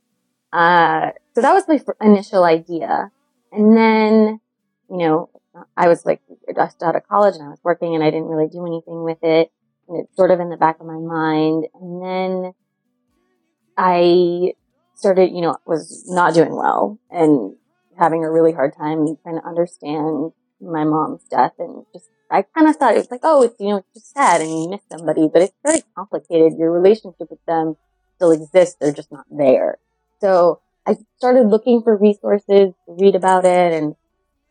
uh, 0.56 1.10
so 1.34 1.42
that 1.42 1.52
was 1.52 1.68
my 1.68 1.78
initial 2.00 2.42
idea. 2.42 3.10
And 3.52 3.76
then, 3.76 4.40
you 4.88 4.96
know, 4.96 5.28
I 5.76 5.86
was 5.88 6.06
like 6.06 6.22
just 6.54 6.82
out 6.82 6.96
of 6.96 7.06
college 7.06 7.34
and 7.34 7.44
I 7.44 7.48
was 7.48 7.60
working 7.62 7.94
and 7.94 8.02
I 8.02 8.10
didn't 8.10 8.28
really 8.28 8.48
do 8.48 8.64
anything 8.66 9.04
with 9.04 9.18
it. 9.22 9.50
And 9.86 10.02
it's 10.02 10.16
sort 10.16 10.30
of 10.30 10.40
in 10.40 10.48
the 10.48 10.56
back 10.56 10.80
of 10.80 10.86
my 10.86 10.96
mind. 10.96 11.66
And 11.74 12.02
then 12.02 12.52
I 13.76 14.54
started, 14.94 15.30
you 15.30 15.42
know, 15.42 15.58
was 15.66 16.06
not 16.08 16.32
doing 16.32 16.56
well 16.56 16.98
and 17.10 17.54
having 17.98 18.24
a 18.24 18.30
really 18.30 18.52
hard 18.52 18.74
time 18.74 19.04
trying 19.22 19.38
to 19.38 19.46
understand 19.46 20.32
my 20.58 20.84
mom's 20.84 21.22
death 21.30 21.52
and 21.58 21.84
just 21.92 22.08
I 22.30 22.42
kind 22.42 22.66
of 22.66 22.76
thought 22.76 22.94
it 22.94 22.98
was 22.98 23.10
like, 23.10 23.20
oh, 23.22 23.42
it's 23.42 23.54
you 23.60 23.68
know, 23.68 23.76
it's 23.76 23.92
just 23.92 24.14
sad 24.14 24.40
and 24.40 24.50
you 24.50 24.70
miss 24.70 24.80
somebody, 24.90 25.28
but 25.30 25.42
it's 25.42 25.54
very 25.62 25.82
complicated. 25.94 26.58
Your 26.58 26.72
relationship 26.72 27.28
with 27.30 27.44
them 27.46 27.76
still 28.16 28.32
exists; 28.32 28.76
they're 28.80 28.90
just 28.90 29.12
not 29.12 29.26
there. 29.30 29.78
So 30.20 30.60
I 30.86 30.96
started 31.18 31.48
looking 31.48 31.82
for 31.82 31.96
resources 31.96 32.72
to 32.86 32.96
read 33.00 33.14
about 33.14 33.44
it, 33.44 33.72
and 33.72 33.94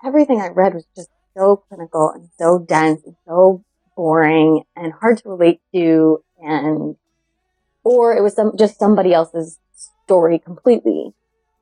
everything 0.05 0.41
I 0.41 0.49
read 0.49 0.73
was 0.73 0.85
just 0.95 1.09
so 1.35 1.63
clinical 1.67 2.11
and 2.11 2.29
so 2.37 2.59
dense 2.59 3.01
and 3.05 3.15
so 3.27 3.63
boring 3.95 4.63
and 4.75 4.93
hard 4.93 5.17
to 5.19 5.29
relate 5.29 5.61
to, 5.73 6.23
and 6.39 6.95
or 7.83 8.15
it 8.15 8.21
was 8.21 8.33
some, 8.33 8.57
just 8.57 8.79
somebody 8.79 9.13
else's 9.13 9.59
story 10.05 10.39
completely 10.39 11.13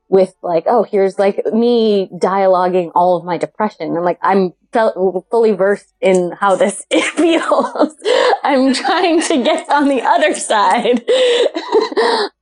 with 0.10 0.36
like, 0.43 0.65
oh, 0.67 0.83
here's 0.83 1.17
like 1.17 1.43
me 1.53 2.07
dialoguing 2.13 2.91
all 2.93 3.17
of 3.17 3.25
my 3.25 3.38
depression. 3.38 3.98
I'm 3.98 4.03
like, 4.03 4.19
I'm 4.22 4.53
fully 4.72 5.53
versed 5.53 5.93
in 6.01 6.31
how 6.39 6.55
this 6.55 6.86
feels. 7.15 7.95
I'm 8.43 8.74
trying 8.74 9.22
to 9.22 9.43
get 9.43 9.67
on 9.69 9.88
the 9.88 10.01
other 10.01 10.36
side. 10.36 11.03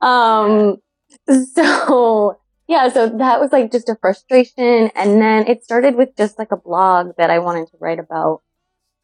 um, 0.02 0.76
so 1.54 2.38
yeah, 2.68 2.88
so 2.88 3.08
that 3.08 3.40
was 3.40 3.52
like 3.52 3.70
just 3.70 3.88
a 3.88 3.96
frustration. 4.00 4.90
And 4.94 5.20
then 5.20 5.46
it 5.46 5.64
started 5.64 5.94
with 5.94 6.16
just 6.16 6.38
like 6.38 6.52
a 6.52 6.56
blog 6.56 7.12
that 7.18 7.30
I 7.30 7.38
wanted 7.38 7.68
to 7.68 7.76
write 7.80 7.98
about. 7.98 8.42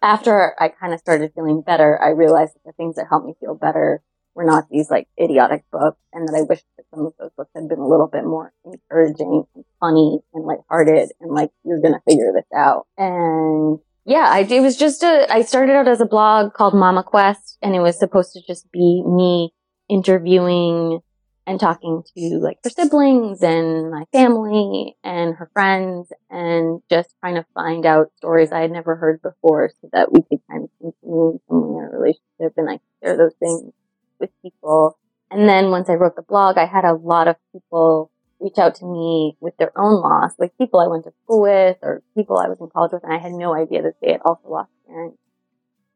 After 0.01 0.55
I 0.59 0.69
kind 0.69 0.95
of 0.95 1.01
started 1.01 1.33
feeling 1.35 1.61
better, 1.61 2.01
I 2.01 2.11
realized 2.11 2.55
that 2.55 2.65
the 2.65 2.73
things 2.73 2.97
that 2.97 3.09
helped 3.11 3.27
me 3.27 3.35
feel 3.41 3.55
better 3.55 4.01
were 4.35 4.45
not 4.45 4.69
these 4.71 4.89
like 4.91 5.09
idiotic 5.21 5.65
books 5.73 5.99
and 6.13 6.29
that 6.29 6.35
I 6.35 6.43
wish 6.43 6.63
that 6.77 6.85
some 6.95 7.07
of 7.07 7.13
those 7.19 7.33
books 7.37 7.51
had 7.55 7.69
been 7.69 7.81
a 7.81 7.87
little 7.87 8.07
bit 8.07 8.25
more 8.25 8.53
encouraging 8.65 9.45
and 9.55 9.65
funny 9.81 10.21
and 10.33 10.47
lighthearted 10.47 11.11
and 11.21 11.33
like, 11.33 11.51
you're 11.65 11.81
going 11.81 11.95
to 11.95 12.01
figure 12.09 12.33
this 12.33 12.47
out. 12.57 12.87
And 12.97 13.81
yeah, 14.07 14.31
I, 14.31 14.47
it 14.49 14.61
was 14.61 14.77
just 14.77 15.03
a, 15.03 15.27
I 15.31 15.43
started 15.43 15.75
out 15.75 15.89
as 15.89 16.01
a 16.01 16.07
blog 16.07 16.55
called 16.55 16.75
Mama 16.75 17.03
Quest 17.03 17.59
and 17.61 17.75
it 17.75 17.81
was 17.81 17.99
supposed 17.99 18.33
to 18.35 18.41
just 18.47 18.71
be 18.71 19.03
me 19.05 19.53
interviewing 19.89 21.01
and 21.49 21.59
talking 21.59 22.03
to 22.15 22.39
like 22.43 22.59
her 22.63 22.69
siblings 22.69 23.43
and 23.43 23.91
my 23.91 24.05
family 24.13 24.95
and 25.03 25.35
her 25.35 25.51
friends 25.55 26.13
and 26.29 26.83
just 26.91 27.09
trying 27.21 27.37
to 27.37 27.47
find 27.55 27.87
out 27.87 28.13
stories 28.19 28.53
I 28.53 28.61
had 28.61 28.71
never 28.71 28.97
heard 28.97 29.23
before 29.23 29.71
so 29.81 29.89
that 29.95 30.13
we 30.13 30.21
could 30.21 30.41
kind 30.51 30.65
of 30.65 30.71
continue 30.79 31.41
our 31.49 31.91
relationship 31.91 32.53
and 32.59 32.69
I 32.69 32.75
could 32.75 32.81
share 33.03 33.17
those 33.17 33.35
things 33.41 33.73
with 34.21 34.29
people. 34.43 34.99
And 35.31 35.49
then 35.49 35.71
once 35.71 35.89
I 35.89 35.95
wrote 35.95 36.17
the 36.17 36.23
blog, 36.23 36.59
I 36.59 36.67
had 36.67 36.85
a 36.85 36.93
lot 36.93 37.29
of 37.29 37.37
people 37.51 38.11
reach 38.41 38.59
out 38.59 38.75
to 38.77 38.85
me 38.85 39.39
with 39.41 39.57
their 39.57 39.73
own 39.75 40.03
loss, 40.03 40.33
like 40.39 40.53
people 40.59 40.81
I 40.81 40.87
went 40.87 41.05
to 41.05 41.13
school 41.25 41.41
with 41.41 41.79
or 41.81 42.03
people 42.15 42.39
I 42.39 42.49
was 42.49 42.59
in 42.61 42.69
college 42.69 42.93
with, 42.93 43.05
and 43.05 43.13
I 43.13 43.19
had 43.19 43.33
no 43.33 43.55
idea 43.55 43.83
that 43.83 43.95
they 44.03 44.13
had 44.13 44.21
also 44.23 44.49
lost 44.49 44.71
parents. 44.87 45.17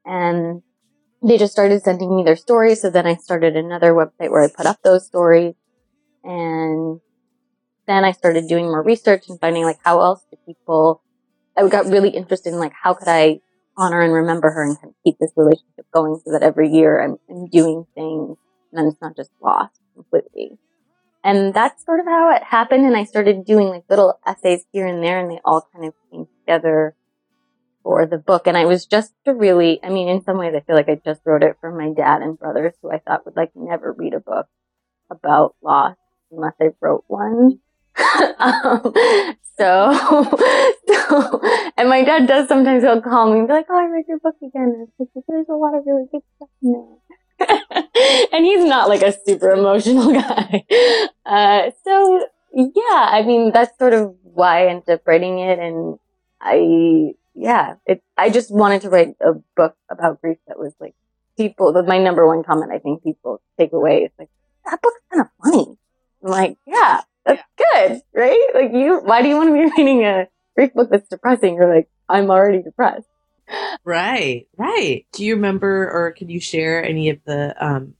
And 0.07 0.63
they 1.23 1.39
just 1.39 1.53
started 1.53 1.83
sending 1.83 2.15
me 2.15 2.25
their 2.25 2.37
stories. 2.37 2.81
So 2.83 2.91
then 2.91 3.07
I 3.07 3.15
started 3.15 3.57
another 3.57 3.93
website 3.93 4.31
where 4.31 4.43
I 4.43 4.49
put 4.49 4.67
up 4.67 4.83
those 4.83 5.07
stories. 5.07 5.55
And 6.25 7.01
then 7.87 8.05
I 8.05 8.13
started 8.13 8.49
doing 8.49 8.67
more 8.67 8.83
research 8.83 9.29
and 9.29 9.41
finding 9.41 9.65
like 9.65 9.79
how 9.85 10.01
else 10.01 10.25
do 10.31 10.37
people, 10.47 11.03
I 11.57 11.67
got 11.69 11.87
really 11.87 12.11
interested 12.11 12.53
in 12.53 12.59
like 12.59 12.73
how 12.73 12.95
could 12.95 13.09
I 13.09 13.41
honor 13.77 14.03
and 14.03 14.13
remember 14.13 14.51
her 14.51 14.65
and 14.65 14.77
kind 14.77 14.89
of 14.89 14.95
keep 15.05 15.19
this 15.19 15.33
relationship 15.37 15.87
going 15.93 16.21
so 16.25 16.33
that 16.33 16.43
every 16.43 16.69
year 16.69 17.01
I'm, 17.01 17.17
I'm 17.31 17.49
doing 17.49 17.87
things 17.95 18.37
and 18.71 18.79
then 18.79 18.87
it's 18.87 19.01
not 19.01 19.17
just 19.17 19.31
lost 19.41 19.81
completely. 19.95 20.59
And 21.25 21.55
that's 21.55 21.85
sort 21.85 22.01
of 22.01 22.07
how 22.07 22.35
it 22.35 22.43
happened. 22.43 22.85
And 22.85 22.97
I 22.97 23.05
started 23.05 23.45
doing 23.45 23.69
like 23.69 23.85
little 23.89 24.19
essays 24.27 24.65
here 24.73 24.87
and 24.87 25.03
there 25.03 25.21
and 25.21 25.31
they 25.31 25.41
all 25.45 25.69
kind 25.73 25.87
of 25.87 25.95
came 26.11 26.27
together 26.41 26.97
for 27.83 28.07
the 28.07 28.19
book. 28.19 28.47
And 28.47 28.57
I 28.57 28.65
was 28.65 28.87
just 28.87 29.13
to 29.25 29.35
really, 29.35 29.81
I 29.83 29.89
mean, 29.89 30.09
in 30.09 30.23
some 30.25 30.39
ways, 30.39 30.55
I 30.57 30.61
feel 30.61 30.77
like 30.77 30.89
I 30.89 31.01
just 31.05 31.21
wrote 31.25 31.43
it 31.43 31.57
for 31.61 31.71
my 31.71 31.93
dad 31.93 32.23
and 32.23 32.39
brothers 32.39 32.75
who 32.83 32.91
I 32.91 32.99
thought 32.99 33.25
would 33.25 33.37
like 33.37 33.53
never 33.55 33.93
read 33.93 34.15
a 34.15 34.21
book 34.21 34.47
about 35.11 35.55
loss 35.63 35.97
unless 36.31 36.55
I 36.61 36.71
wrote 36.81 37.05
one. 37.09 37.61
um, 38.39 38.95
so, 39.59 39.93
so, 40.89 41.41
and 41.77 41.89
my 41.89 42.03
dad 42.05 42.27
does 42.27 42.49
sometimes 42.49 42.83
he'll 42.83 43.03
call 43.03 43.31
me 43.31 43.41
and 43.41 43.49
be 43.49 43.53
like, 43.53 43.67
"Oh, 43.69 43.79
I 43.79 43.85
read 43.85 44.07
your 44.09 44.19
book 44.19 44.37
again." 44.43 44.89
Like, 44.99 45.09
There's 45.29 45.47
a 45.51 45.53
lot 45.53 45.75
of 45.75 45.85
really 45.85 46.07
good 46.11 46.23
stuff 46.37 46.49
in 46.63 46.73
there. 46.73 47.03
and 48.33 48.45
he's 48.47 48.65
not 48.65 48.89
like 48.89 49.03
a 49.03 49.13
super 49.27 49.51
emotional 49.51 50.13
guy. 50.13 50.65
Uh, 51.27 51.71
so 51.85 52.27
yeah, 52.55 53.09
I 53.11 53.23
mean, 53.27 53.53
that's 53.53 53.77
sort 53.79 53.95
of 53.95 54.15
why 54.23 54.65
I 54.65 54.71
ended 54.71 54.91
up 54.91 55.07
writing 55.07 55.39
it. 55.39 55.59
And 55.59 55.99
I, 56.41 57.15
yeah, 57.35 57.77
it, 57.87 58.03
I 58.17 58.31
just 58.31 58.51
wanted 58.51 58.83
to 58.83 58.91
write 58.91 59.15
a 59.21 59.35
book 59.57 59.77
about 59.91 60.21
grief 60.21 60.39
that 60.49 60.59
was 60.59 60.75
like 60.81 60.95
people, 61.37 61.73
my 61.85 61.99
number 61.99 62.27
one 62.27 62.43
comment 62.43 62.73
I 62.73 62.79
think 62.79 63.03
people 63.03 63.41
take 63.59 63.73
away 63.73 64.05
is 64.05 64.11
like, 64.19 64.29
that 64.65 64.81
book's 64.83 65.01
kind 65.11 65.23
of 65.23 65.29
funny. 65.43 65.77
I'm 66.23 66.31
like, 66.31 66.59
yeah, 66.67 67.01
that's 67.25 67.43
yeah. 67.59 67.89
good, 67.89 68.03
right? 68.15 68.49
Like 68.55 68.73
you, 68.73 69.01
why 69.03 69.23
do 69.23 69.29
you 69.29 69.37
want 69.37 69.49
to 69.49 69.55
be 69.55 69.73
reading 69.83 70.05
a 70.05 70.29
grief 70.57 70.75
book 70.75 70.91
that's 70.91 71.09
depressing? 71.09 71.55
You're 71.55 71.75
like, 71.75 71.89
I'm 72.09 72.31
already 72.31 72.63
depressed. 72.63 73.07
Right, 73.85 74.47
right. 74.57 75.05
Do 75.13 75.25
you 75.25 75.35
remember 75.35 75.91
or 75.91 76.13
can 76.13 76.29
you 76.31 76.41
share 76.41 76.85
any 76.85 77.11
of 77.11 77.19
the, 77.25 77.55
um, 77.65 77.95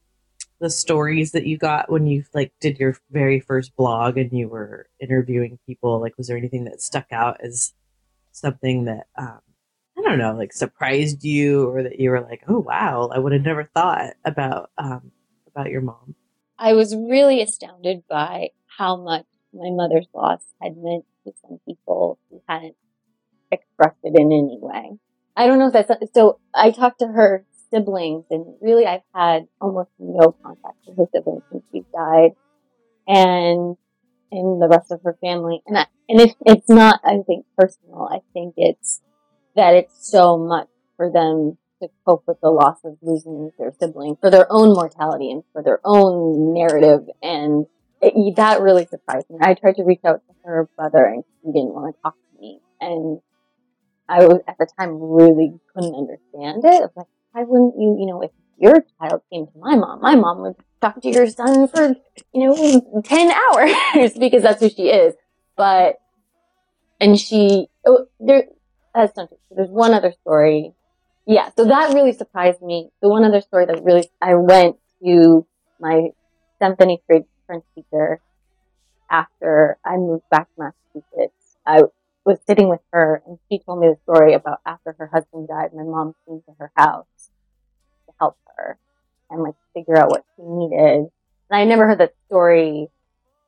the 0.61 0.71
stories 0.71 1.33
that 1.33 1.45
you 1.45 1.59
got 1.59 1.91
when 1.91 2.07
you 2.07 2.25
like 2.33 2.53
did 2.61 2.79
your 2.79 2.97
very 3.11 3.41
first 3.41 3.75
blog 3.75 4.17
and 4.17 4.33
you 4.33 4.49
were 4.49 4.87
interviewing 5.01 5.59
people 5.67 6.01
like 6.01 6.17
was 6.17 6.29
there 6.29 6.37
anything 6.37 6.65
that 6.65 6.81
stuck 6.81 7.07
out 7.11 7.37
as 7.43 7.75
something 8.33 8.85
that 8.85 9.07
um 9.17 9.41
i 9.99 10.03
don't 10.03 10.19
know 10.19 10.35
like 10.35 10.53
surprised 10.53 11.25
you 11.25 11.69
or 11.69 11.83
that 11.83 11.99
you 11.99 12.11
were 12.11 12.21
like 12.21 12.43
oh 12.49 12.59
wow 12.59 13.11
i 13.15 13.19
would 13.19 13.33
have 13.33 13.43
never 13.43 13.65
thought 13.75 14.13
about 14.25 14.71
um 14.79 15.11
about 15.47 15.71
your 15.71 15.81
mom 15.81 16.15
i 16.59 16.73
was 16.73 16.97
really 16.97 17.41
astounded 17.41 18.03
by 18.09 18.49
how 18.79 18.97
much 18.97 19.27
my 19.53 19.71
mother's 19.71 20.07
loss 20.15 20.43
had 20.61 20.77
meant 20.77 21.05
to 21.25 21.33
some 21.43 21.59
people 21.67 22.19
who 22.31 22.43
hadn't 22.49 22.77
expressed 23.51 23.99
it 24.03 24.19
in 24.19 24.33
any 24.33 24.59
way 24.61 24.99
i 25.37 25.47
don't 25.47 25.59
know 25.59 25.69
if 25.69 25.73
that's 25.73 26.13
so 26.15 26.41
i 26.55 26.71
talked 26.71 26.99
to 26.99 27.07
her 27.07 27.45
siblings, 27.73 28.25
and 28.31 28.45
really 28.61 28.87
I've 28.87 29.01
had 29.15 29.47
almost 29.61 29.91
no 29.99 30.37
contact 30.43 30.77
with 30.87 30.99
her 30.99 31.07
siblings 31.15 31.43
since 31.51 31.65
she 31.73 31.83
died, 31.93 32.33
and 33.09 33.77
and 34.31 34.63
the 34.63 34.69
rest 34.69 34.93
of 34.93 35.01
her 35.05 35.17
family. 35.21 35.63
And 35.67 35.79
I, 35.79 35.87
and 36.13 36.21
it's 36.21 36.35
it's 36.45 36.69
not 36.69 37.01
I 37.05 37.19
think 37.27 37.47
personal. 37.59 38.09
I 38.13 38.19
think 38.33 38.55
it's 38.57 39.01
that 39.57 39.75
it's 39.75 40.11
so 40.11 40.37
much 40.37 40.69
for 40.97 41.11
them 41.11 41.57
to 41.81 41.89
cope 42.07 42.25
with 42.27 42.41
the 42.41 42.51
loss 42.51 42.79
of 42.85 42.97
losing 43.03 43.51
their 43.59 43.73
sibling, 43.81 44.17
for 44.21 44.31
their 44.31 44.47
own 44.51 44.75
mortality 44.75 45.31
and 45.31 45.43
for 45.53 45.63
their 45.63 45.81
own 45.85 46.55
narrative, 46.55 47.09
and 47.23 47.67
it, 48.01 48.37
that 48.37 48.61
really 48.61 48.87
surprised 48.87 49.31
me. 49.31 49.39
I 49.41 49.55
tried 49.55 49.77
to 49.77 49.85
reach 49.85 50.01
out 50.05 50.21
to 50.29 50.35
her 50.45 50.69
brother, 50.77 51.05
and 51.05 51.25
he 51.43 51.51
didn't 51.51 51.75
want 51.75 51.97
to 51.97 52.03
talk 52.03 52.15
to 52.15 52.41
me, 52.41 52.61
and 52.81 53.21
I 54.09 54.27
was 54.27 54.41
at 54.47 54.57
the 54.59 54.69
time 54.79 54.99
really 55.01 55.53
couldn't 55.75 55.95
understand 55.95 56.65
it. 56.65 56.69
I 56.69 56.81
was 56.81 56.91
like, 56.95 57.07
why 57.33 57.45
wouldn't 57.45 57.75
you, 57.79 57.97
you 57.99 58.07
know, 58.07 58.21
if 58.23 58.31
your 58.59 58.85
child 59.01 59.23
came 59.33 59.47
to 59.47 59.59
my 59.59 59.75
mom, 59.75 60.01
my 60.03 60.15
mom 60.15 60.43
would 60.43 60.57
talk 60.81 61.01
to 61.01 61.09
your 61.09 61.27
son 61.27 61.67
for, 61.69 61.97
you 62.35 62.47
know, 62.47 63.03
10 63.03 63.31
hours 63.31 64.13
because 64.19 64.43
that's 64.43 64.61
who 64.61 64.69
she 64.69 64.91
is. 64.91 65.15
But, 65.57 65.97
and 67.03 67.19
she, 67.19 67.67
oh, 67.85 68.07
there, 68.21 68.45
that's 68.95 69.17
not 69.17 69.29
true. 69.29 69.39
There's 69.51 69.71
one 69.71 69.93
other 69.93 70.13
story. 70.23 70.73
Yeah. 71.27 71.51
So 71.57 71.65
that 71.65 71.93
really 71.93 72.13
surprised 72.13 72.63
me. 72.63 72.91
The 73.03 73.09
one 73.09 73.25
other 73.25 73.41
story 73.41 73.67
that 73.67 73.83
really, 73.83 74.09
I 74.21 74.37
went 74.37 74.77
to 75.05 75.47
my 75.81 76.11
symphony 76.61 77.03
grade 77.09 77.25
French 77.47 77.65
teacher 77.75 78.21
after 79.11 79.79
I 79.85 79.97
moved 79.97 80.23
back 80.31 80.47
to 80.55 80.73
Massachusetts. 80.95 81.57
I 81.67 81.83
was 82.25 82.39
sitting 82.47 82.69
with 82.69 82.81
her 82.93 83.21
and 83.27 83.39
she 83.51 83.59
told 83.59 83.81
me 83.81 83.89
the 83.89 83.97
story 84.05 84.35
about 84.35 84.61
after 84.65 84.95
her 84.97 85.11
husband 85.13 85.49
died, 85.49 85.71
my 85.75 85.83
mom 85.83 86.15
came 86.27 86.41
to 86.47 86.55
her 86.59 86.71
house 86.77 87.31
to 88.07 88.15
help 88.21 88.37
her 88.57 88.79
and 89.29 89.43
like 89.43 89.55
figure 89.75 89.97
out 89.99 90.09
what 90.09 90.25
she 90.37 90.43
needed. 90.45 91.11
And 91.51 91.61
I 91.61 91.65
never 91.65 91.87
heard 91.87 91.99
that 91.99 92.15
story, 92.27 92.89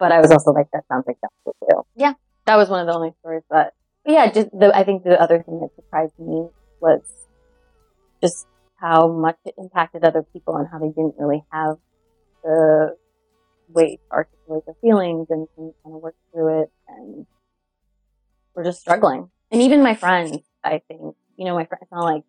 but 0.01 0.11
I 0.11 0.21
was 0.21 0.33
also 0.33 0.51
like, 0.51 0.67
that 0.73 0.85
sounds 0.89 1.05
like 1.07 1.19
that's 1.23 1.35
what. 1.45 1.87
Yeah, 1.95 2.15
that 2.47 2.57
was 2.57 2.69
one 2.69 2.81
of 2.81 2.87
the 2.87 2.95
only 2.95 3.13
stories. 3.21 3.43
But, 3.49 3.73
yeah, 4.07 4.31
just 4.31 4.51
the, 4.51 4.73
I 4.75 4.85
think 4.85 5.05
the 5.05 5.21
other 5.21 5.43
thing 5.43 5.61
that 5.61 5.75
surprised 5.77 6.19
me 6.19 6.49
was 6.81 7.01
just 8.23 8.47
how 8.77 9.09
much 9.09 9.37
it 9.45 9.55
impacted 9.59 10.05
other 10.05 10.23
people 10.33 10.57
and 10.57 10.69
how 10.71 10.79
they 10.79 10.89
didn't 10.89 11.15
really 11.19 11.45
have 11.51 11.77
the 12.43 12.97
way 13.69 13.97
to 13.97 14.13
articulate 14.13 14.65
their 14.67 14.75
feelings 14.81 15.29
and 15.31 15.49
kind 15.57 15.75
of 15.87 16.03
work 16.03 16.15
through 16.33 16.63
it 16.63 16.71
and 16.89 17.27
we're 18.55 18.65
just 18.65 18.81
struggling. 18.81 19.31
And 19.51 19.63
even 19.63 19.83
my 19.83 19.95
friends, 19.95 20.39
I 20.63 20.81
think, 20.87 21.17
you 21.37 21.45
know, 21.45 21.55
my 21.55 21.65
friends, 21.65 21.87
not 21.91 22.05
like 22.05 22.25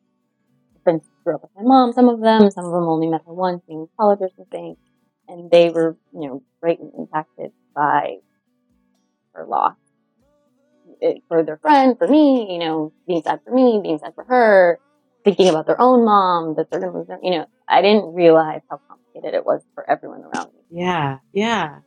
friends 0.83 1.07
grew 1.23 1.35
up 1.35 1.41
with 1.41 1.51
my 1.55 1.63
mom, 1.63 1.93
some 1.93 2.09
of 2.09 2.21
them, 2.21 2.49
some 2.51 2.65
of 2.65 2.71
them 2.71 2.83
only 2.83 3.07
met 3.07 3.21
her 3.25 3.33
once 3.33 3.61
being 3.67 3.87
college 3.99 4.19
or 4.21 4.29
something. 4.37 4.75
And 5.27 5.49
they 5.49 5.69
were, 5.69 5.97
you 6.13 6.27
know, 6.27 6.43
greatly 6.61 6.89
impacted 6.97 7.51
by 7.75 8.17
her 9.33 9.45
loss. 9.45 9.75
It, 11.05 11.21
for 11.27 11.43
their 11.43 11.57
friend, 11.57 11.95
for 11.97 12.07
me, 12.07 12.51
you 12.51 12.57
know, 12.57 12.91
being 13.05 13.21
sad 13.21 13.41
for 13.45 13.53
me, 13.53 13.79
being 13.83 13.99
sad 13.99 14.15
for 14.15 14.23
her, 14.23 14.79
thinking 15.23 15.49
about 15.49 15.67
their 15.67 15.79
own 15.79 16.03
mom, 16.03 16.55
that 16.55 16.71
they're 16.71 16.79
going 16.79 16.93
to 16.93 16.97
lose 16.97 17.07
their, 17.07 17.19
you 17.21 17.29
know, 17.29 17.45
I 17.69 17.83
didn't 17.83 18.15
realize 18.15 18.61
how 18.69 18.79
complicated 18.89 19.35
it 19.35 19.45
was 19.45 19.61
for 19.75 19.87
everyone 19.87 20.23
around 20.23 20.47
me. 20.53 20.61
Yeah, 20.71 21.19
yeah. 21.31 21.79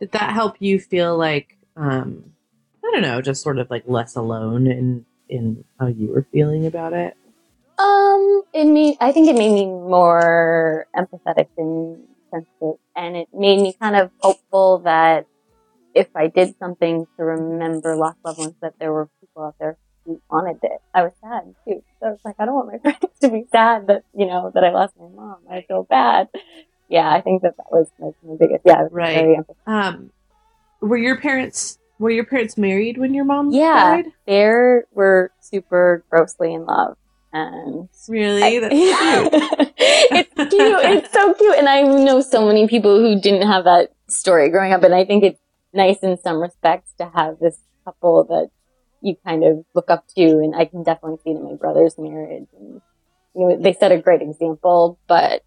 Did 0.00 0.10
that 0.12 0.32
help 0.32 0.56
you 0.58 0.80
feel 0.80 1.16
like, 1.16 1.56
um, 1.76 2.32
I 2.84 2.90
don't 2.90 3.02
know, 3.02 3.22
just 3.22 3.40
sort 3.40 3.58
of 3.58 3.70
like 3.70 3.84
less 3.86 4.16
alone 4.16 4.66
in 4.66 5.06
in 5.28 5.64
how 5.78 5.86
you 5.86 6.08
were 6.08 6.26
feeling 6.32 6.66
about 6.66 6.92
it? 6.92 7.14
Um, 7.78 8.42
it 8.52 8.64
made 8.66 8.96
I 9.00 9.12
think 9.12 9.28
it 9.28 9.36
made 9.36 9.52
me 9.52 9.66
more 9.66 10.86
empathetic 10.94 11.48
and 11.56 12.02
sensitive, 12.32 12.78
and 12.96 13.16
it 13.16 13.28
made 13.32 13.60
me 13.60 13.74
kind 13.80 13.96
of 13.96 14.10
hopeful 14.20 14.80
that 14.80 15.26
if 15.94 16.08
I 16.14 16.26
did 16.26 16.58
something 16.58 17.06
to 17.16 17.24
remember 17.24 17.96
lost 17.96 18.18
loved 18.24 18.38
ones, 18.38 18.54
that 18.60 18.74
there 18.78 18.92
were 18.92 19.08
people 19.20 19.44
out 19.44 19.54
there 19.58 19.78
who 20.04 20.20
wanted 20.30 20.58
it. 20.62 20.80
I 20.92 21.02
was 21.02 21.12
sad 21.20 21.54
too, 21.66 21.82
so 22.00 22.06
I 22.06 22.10
was 22.10 22.20
like, 22.24 22.36
I 22.38 22.44
don't 22.44 22.54
want 22.54 22.72
my 22.72 22.78
friends 22.82 23.18
to 23.20 23.28
be 23.30 23.44
sad 23.50 23.86
that 23.86 24.04
you 24.14 24.26
know 24.26 24.50
that 24.54 24.64
I 24.64 24.70
lost 24.70 24.94
my 24.98 25.08
mom. 25.08 25.38
I 25.50 25.62
feel 25.62 25.84
bad. 25.84 26.28
Yeah, 26.88 27.10
I 27.10 27.20
think 27.20 27.42
that 27.42 27.56
that 27.56 27.66
was 27.70 27.88
my, 27.98 28.10
my 28.22 28.36
biggest. 28.38 28.62
Yeah, 28.64 28.86
right. 28.90 29.38
Um, 29.66 30.10
were 30.80 30.98
your 30.98 31.18
parents 31.18 31.78
were 31.98 32.10
your 32.10 32.24
parents 32.24 32.58
married 32.58 32.98
when 32.98 33.14
your 33.14 33.24
mom 33.24 33.50
yeah, 33.50 34.02
died? 34.02 34.12
they 34.26 34.44
were 34.92 35.32
super 35.40 36.04
grossly 36.10 36.52
in 36.52 36.66
love. 36.66 36.96
And 37.32 37.88
really, 38.08 38.42
I, 38.42 38.60
that's 38.60 38.74
cute. 39.60 39.72
it's 39.78 40.34
cute. 40.34 40.84
It's 40.84 41.12
so 41.12 41.34
cute. 41.34 41.56
And 41.56 41.68
I 41.68 41.82
know 41.82 42.20
so 42.20 42.46
many 42.46 42.68
people 42.68 43.00
who 43.00 43.20
didn't 43.20 43.46
have 43.46 43.64
that 43.64 43.92
story 44.08 44.50
growing 44.50 44.72
up. 44.72 44.82
And 44.84 44.94
I 44.94 45.04
think 45.04 45.24
it's 45.24 45.40
nice 45.74 45.98
in 46.02 46.16
some 46.18 46.40
respects 46.40 46.92
to 46.98 47.10
have 47.14 47.38
this 47.40 47.58
couple 47.84 48.24
that 48.24 48.50
you 49.00 49.16
kind 49.26 49.44
of 49.44 49.64
look 49.74 49.90
up 49.90 50.06
to. 50.16 50.22
And 50.22 50.54
I 50.54 50.64
can 50.64 50.82
definitely 50.82 51.18
see 51.24 51.30
it 51.30 51.36
in 51.36 51.44
my 51.44 51.54
brother's 51.54 51.96
marriage. 51.98 52.48
And, 52.58 52.80
you 53.34 53.48
know, 53.48 53.58
they 53.60 53.72
set 53.72 53.92
a 53.92 53.98
great 53.98 54.22
example, 54.22 54.98
but 55.06 55.42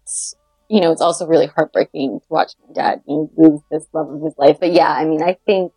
you 0.68 0.80
know, 0.80 0.92
it's 0.92 1.00
also 1.00 1.26
really 1.26 1.46
heartbreaking 1.46 2.20
to 2.20 2.26
watch 2.28 2.52
my 2.66 2.74
dad 2.74 3.02
you 3.08 3.14
know, 3.14 3.30
lose 3.36 3.60
this 3.70 3.86
love 3.92 4.10
of 4.10 4.22
his 4.22 4.34
life. 4.36 4.58
But 4.60 4.72
yeah, 4.72 4.90
I 4.90 5.04
mean, 5.06 5.22
I 5.22 5.38
think 5.46 5.72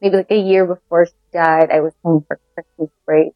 maybe 0.00 0.16
like 0.16 0.30
a 0.30 0.38
year 0.38 0.64
before 0.66 1.06
she 1.06 1.12
died, 1.32 1.70
I 1.70 1.80
was 1.80 1.92
home 2.04 2.24
for 2.26 2.38
Christmas 2.54 2.90
break 3.04 3.32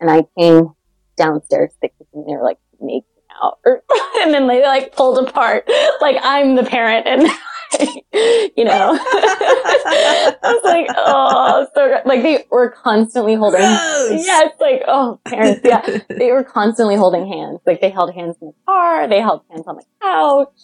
and 0.00 0.10
I 0.10 0.24
came 0.38 0.72
downstairs 1.16 1.70
to 1.70 1.76
the 1.82 1.88
kitchen 1.88 2.06
and 2.12 2.28
they 2.28 2.36
were 2.36 2.44
like 2.44 2.58
making 2.80 3.04
out 3.42 3.58
and 4.20 4.34
then 4.34 4.46
they 4.46 4.62
like 4.62 4.94
pulled 4.94 5.26
apart 5.26 5.68
like 6.00 6.16
I'm 6.22 6.54
the 6.54 6.62
parent 6.62 7.06
and 7.06 7.22
you 8.56 8.64
know? 8.64 8.98
I 9.00 10.36
was 10.42 10.64
like 10.64 10.86
oh 10.96 11.66
so 11.74 12.00
like 12.04 12.22
they 12.22 12.46
were 12.50 12.70
constantly 12.70 13.34
holding 13.34 13.60
Gross. 13.60 14.26
yeah 14.26 14.42
it's 14.44 14.60
like 14.60 14.82
oh 14.86 15.20
parents 15.24 15.60
yeah. 15.64 15.98
They 16.08 16.32
were 16.32 16.44
constantly 16.44 16.96
holding 16.96 17.26
hands. 17.26 17.60
Like 17.66 17.80
they 17.80 17.90
held 17.90 18.14
hands 18.14 18.36
in 18.40 18.48
the 18.48 18.54
car. 18.66 19.08
They 19.08 19.20
held 19.20 19.42
hands 19.50 19.66
on 19.66 19.76
the 19.76 19.84
couch. 20.02 20.60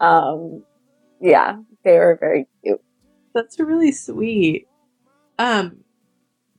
Um 0.00 0.64
yeah 1.20 1.58
they 1.84 1.98
were 1.98 2.16
very 2.20 2.46
cute. 2.62 2.80
That's 3.34 3.58
really 3.60 3.92
sweet. 3.92 4.66
Um, 5.38 5.84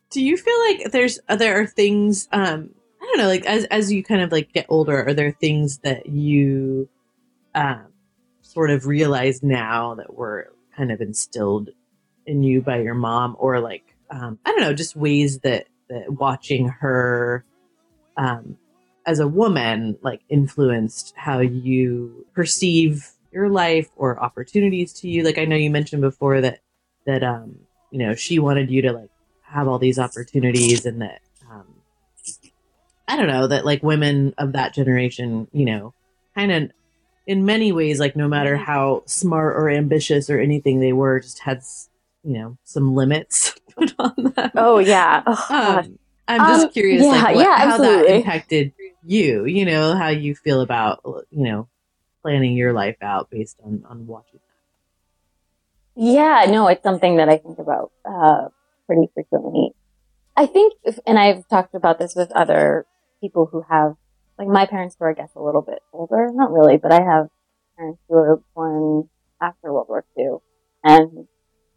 do 0.10 0.24
you 0.24 0.38
feel 0.38 0.60
like 0.68 0.92
there's 0.92 1.20
there 1.38 1.60
are 1.60 1.68
things 1.68 2.28
um 2.32 2.70
I 3.02 3.06
don't 3.06 3.18
know 3.18 3.28
like 3.28 3.46
as 3.46 3.66
as 3.66 3.92
you 3.92 4.04
kind 4.04 4.22
of 4.22 4.32
like 4.32 4.54
get 4.54 4.66
older 4.70 5.06
are 5.06 5.14
there 5.14 5.32
things 5.32 5.80
that 5.80 6.08
you 6.08 6.90
um 7.54 7.88
sort 8.58 8.72
of 8.72 8.88
realize 8.88 9.44
now 9.44 9.94
that 9.94 10.16
were 10.16 10.52
kind 10.76 10.92
of 10.92 11.00
instilled 11.00 11.70
in 12.26 12.42
you 12.42 12.60
by 12.60 12.80
your 12.80 12.96
mom 12.96 13.36
or 13.38 13.60
like 13.60 13.84
um 14.10 14.40
I 14.44 14.50
don't 14.50 14.62
know 14.62 14.74
just 14.74 14.96
ways 14.96 15.38
that 15.42 15.68
that 15.90 16.12
watching 16.12 16.68
her 16.68 17.46
um, 18.18 18.58
as 19.06 19.20
a 19.20 19.28
woman, 19.28 20.00
like 20.02 20.22
influenced 20.28 21.14
how 21.16 21.40
you 21.40 22.26
perceive 22.34 23.08
your 23.32 23.48
life 23.48 23.90
or 23.96 24.20
opportunities 24.20 24.92
to 25.02 25.08
you? 25.08 25.22
Like 25.22 25.38
I 25.38 25.46
know 25.46 25.56
you 25.56 25.70
mentioned 25.70 26.02
before 26.02 26.42
that 26.42 26.62
that 27.06 27.24
um, 27.24 27.60
you 27.92 28.00
know 28.00 28.16
she 28.16 28.40
wanted 28.40 28.72
you 28.72 28.82
to 28.82 28.92
like 28.92 29.12
have 29.44 29.68
all 29.68 29.78
these 29.78 30.00
opportunities 30.00 30.84
and 30.88 31.04
that 31.04 31.22
um, 31.48 31.68
I 33.08 33.18
don't 33.18 33.28
know 33.28 33.46
that 33.46 33.68
like 33.68 33.84
women 33.84 34.34
of 34.40 34.54
that 34.54 34.74
generation, 34.74 35.48
you 35.54 35.66
know, 35.66 35.94
kind 36.34 36.52
of 36.52 36.72
in 37.28 37.46
many 37.46 37.72
ways, 37.72 38.00
like 38.00 38.16
no 38.16 38.28
matter 38.28 38.58
how 38.58 39.04
smart 39.06 39.56
or 39.56 39.70
ambitious 39.70 40.30
or 40.30 40.40
anything 40.40 40.80
they 40.80 40.94
were, 40.94 41.20
just 41.20 41.40
had 41.40 41.62
you 42.24 42.34
know 42.34 42.58
some 42.64 42.96
limits 42.96 43.54
put 43.78 43.94
on 44.00 44.14
them. 44.18 44.52
Oh 44.56 44.80
yeah. 44.80 45.22
Oh, 45.28 45.78
um, 45.80 46.00
I'm 46.28 46.42
just 46.52 46.68
um, 46.68 46.74
curious, 46.74 47.04
yeah, 47.04 47.12
like 47.12 47.36
what, 47.36 47.46
yeah, 47.46 47.58
how 47.58 47.78
that 47.78 48.06
impacted 48.06 48.74
you. 49.04 49.46
You 49.46 49.66
know, 49.66 49.96
how 49.96 50.10
you 50.10 50.34
feel 50.34 50.62
about 50.62 51.02
you 51.30 51.44
know 51.44 51.68
planning 52.24 52.54
your 52.58 52.74
life 52.74 52.98
out 53.02 53.30
based 53.30 53.58
on 53.64 53.84
on 53.88 54.08
watching 54.08 54.40
that. 54.40 56.02
Yeah, 56.02 56.46
no, 56.50 56.68
it's 56.68 56.84
something 56.84 57.18
that 57.18 57.30
I 57.30 57.38
think 57.38 57.60
about 57.60 57.92
uh, 58.06 58.50
pretty 58.88 59.10
frequently. 59.14 59.74
I 60.36 60.46
think, 60.46 60.74
if, 60.84 61.00
and 61.08 61.18
I've 61.18 61.48
talked 61.48 61.74
about 61.74 61.98
this 61.98 62.16
with 62.16 62.32
other 62.34 62.86
people 63.20 63.48
who 63.48 63.66
have, 63.70 63.96
like 64.38 64.48
my 64.48 64.66
parents 64.66 64.96
were, 65.00 65.10
I 65.10 65.14
guess, 65.14 65.32
a 65.36 65.42
little 65.42 65.62
bit 65.62 65.80
older. 65.92 66.30
Not 66.32 66.52
really, 66.52 66.78
but 66.78 66.92
I 66.92 67.02
have 67.02 67.28
parents 67.78 68.00
who 68.08 68.16
were 68.16 68.42
born 68.56 69.10
after 69.42 69.72
World 69.74 69.88
War 69.90 70.06
II, 70.18 70.38
and 70.84 71.28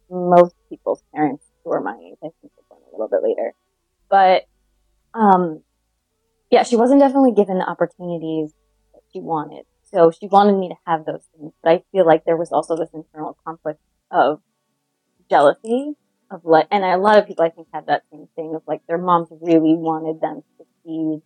most 0.09 0.55
people's 0.69 1.03
parents 1.13 1.45
who 1.63 1.71
are 1.71 1.81
my 1.81 1.97
age, 2.03 2.17
I 2.23 2.29
think, 2.41 2.53
were 2.55 2.63
born 2.69 2.81
a 2.87 2.91
little 2.91 3.07
bit 3.07 3.23
later. 3.23 3.53
But, 4.09 4.43
um, 5.13 5.61
yeah, 6.49 6.63
she 6.63 6.75
wasn't 6.75 6.99
definitely 6.99 7.33
given 7.33 7.57
the 7.57 7.69
opportunities 7.69 8.53
that 8.93 9.01
she 9.13 9.19
wanted. 9.19 9.65
So 9.83 10.11
she 10.11 10.27
wanted 10.27 10.57
me 10.57 10.69
to 10.69 10.75
have 10.85 11.05
those 11.05 11.23
things, 11.35 11.53
but 11.63 11.71
I 11.71 11.83
feel 11.91 12.05
like 12.05 12.23
there 12.25 12.37
was 12.37 12.51
also 12.51 12.77
this 12.77 12.89
internal 12.93 13.37
conflict 13.45 13.79
of 14.09 14.41
jealousy 15.29 15.93
of 16.29 16.41
like, 16.45 16.67
and 16.71 16.83
a 16.83 16.97
lot 16.97 17.17
of 17.17 17.27
people 17.27 17.43
I 17.43 17.49
think 17.49 17.67
had 17.73 17.87
that 17.87 18.03
same 18.11 18.27
thing 18.35 18.55
of 18.55 18.63
like 18.67 18.81
their 18.87 18.97
moms 18.97 19.27
really 19.41 19.75
wanted 19.75 20.21
them 20.21 20.41
to 20.41 20.65
succeed 20.65 21.21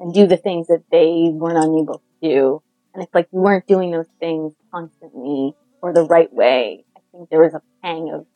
and 0.00 0.14
do 0.14 0.26
the 0.26 0.36
things 0.36 0.66
that 0.68 0.82
they 0.90 1.30
weren't 1.30 1.58
unable 1.58 1.98
to 1.98 2.28
do. 2.28 2.62
And 2.94 3.02
it's 3.02 3.14
like 3.14 3.28
you 3.32 3.38
weren't 3.38 3.66
doing 3.66 3.92
those 3.92 4.08
things 4.18 4.54
constantly 4.72 5.54
or 5.80 5.92
the 5.92 6.04
right 6.04 6.32
way. 6.32 6.84
I 6.96 7.00
think 7.12 7.28
there 7.30 7.42
was 7.42 7.54
a 7.54 7.62
pang 7.82 8.10
of 8.12 8.26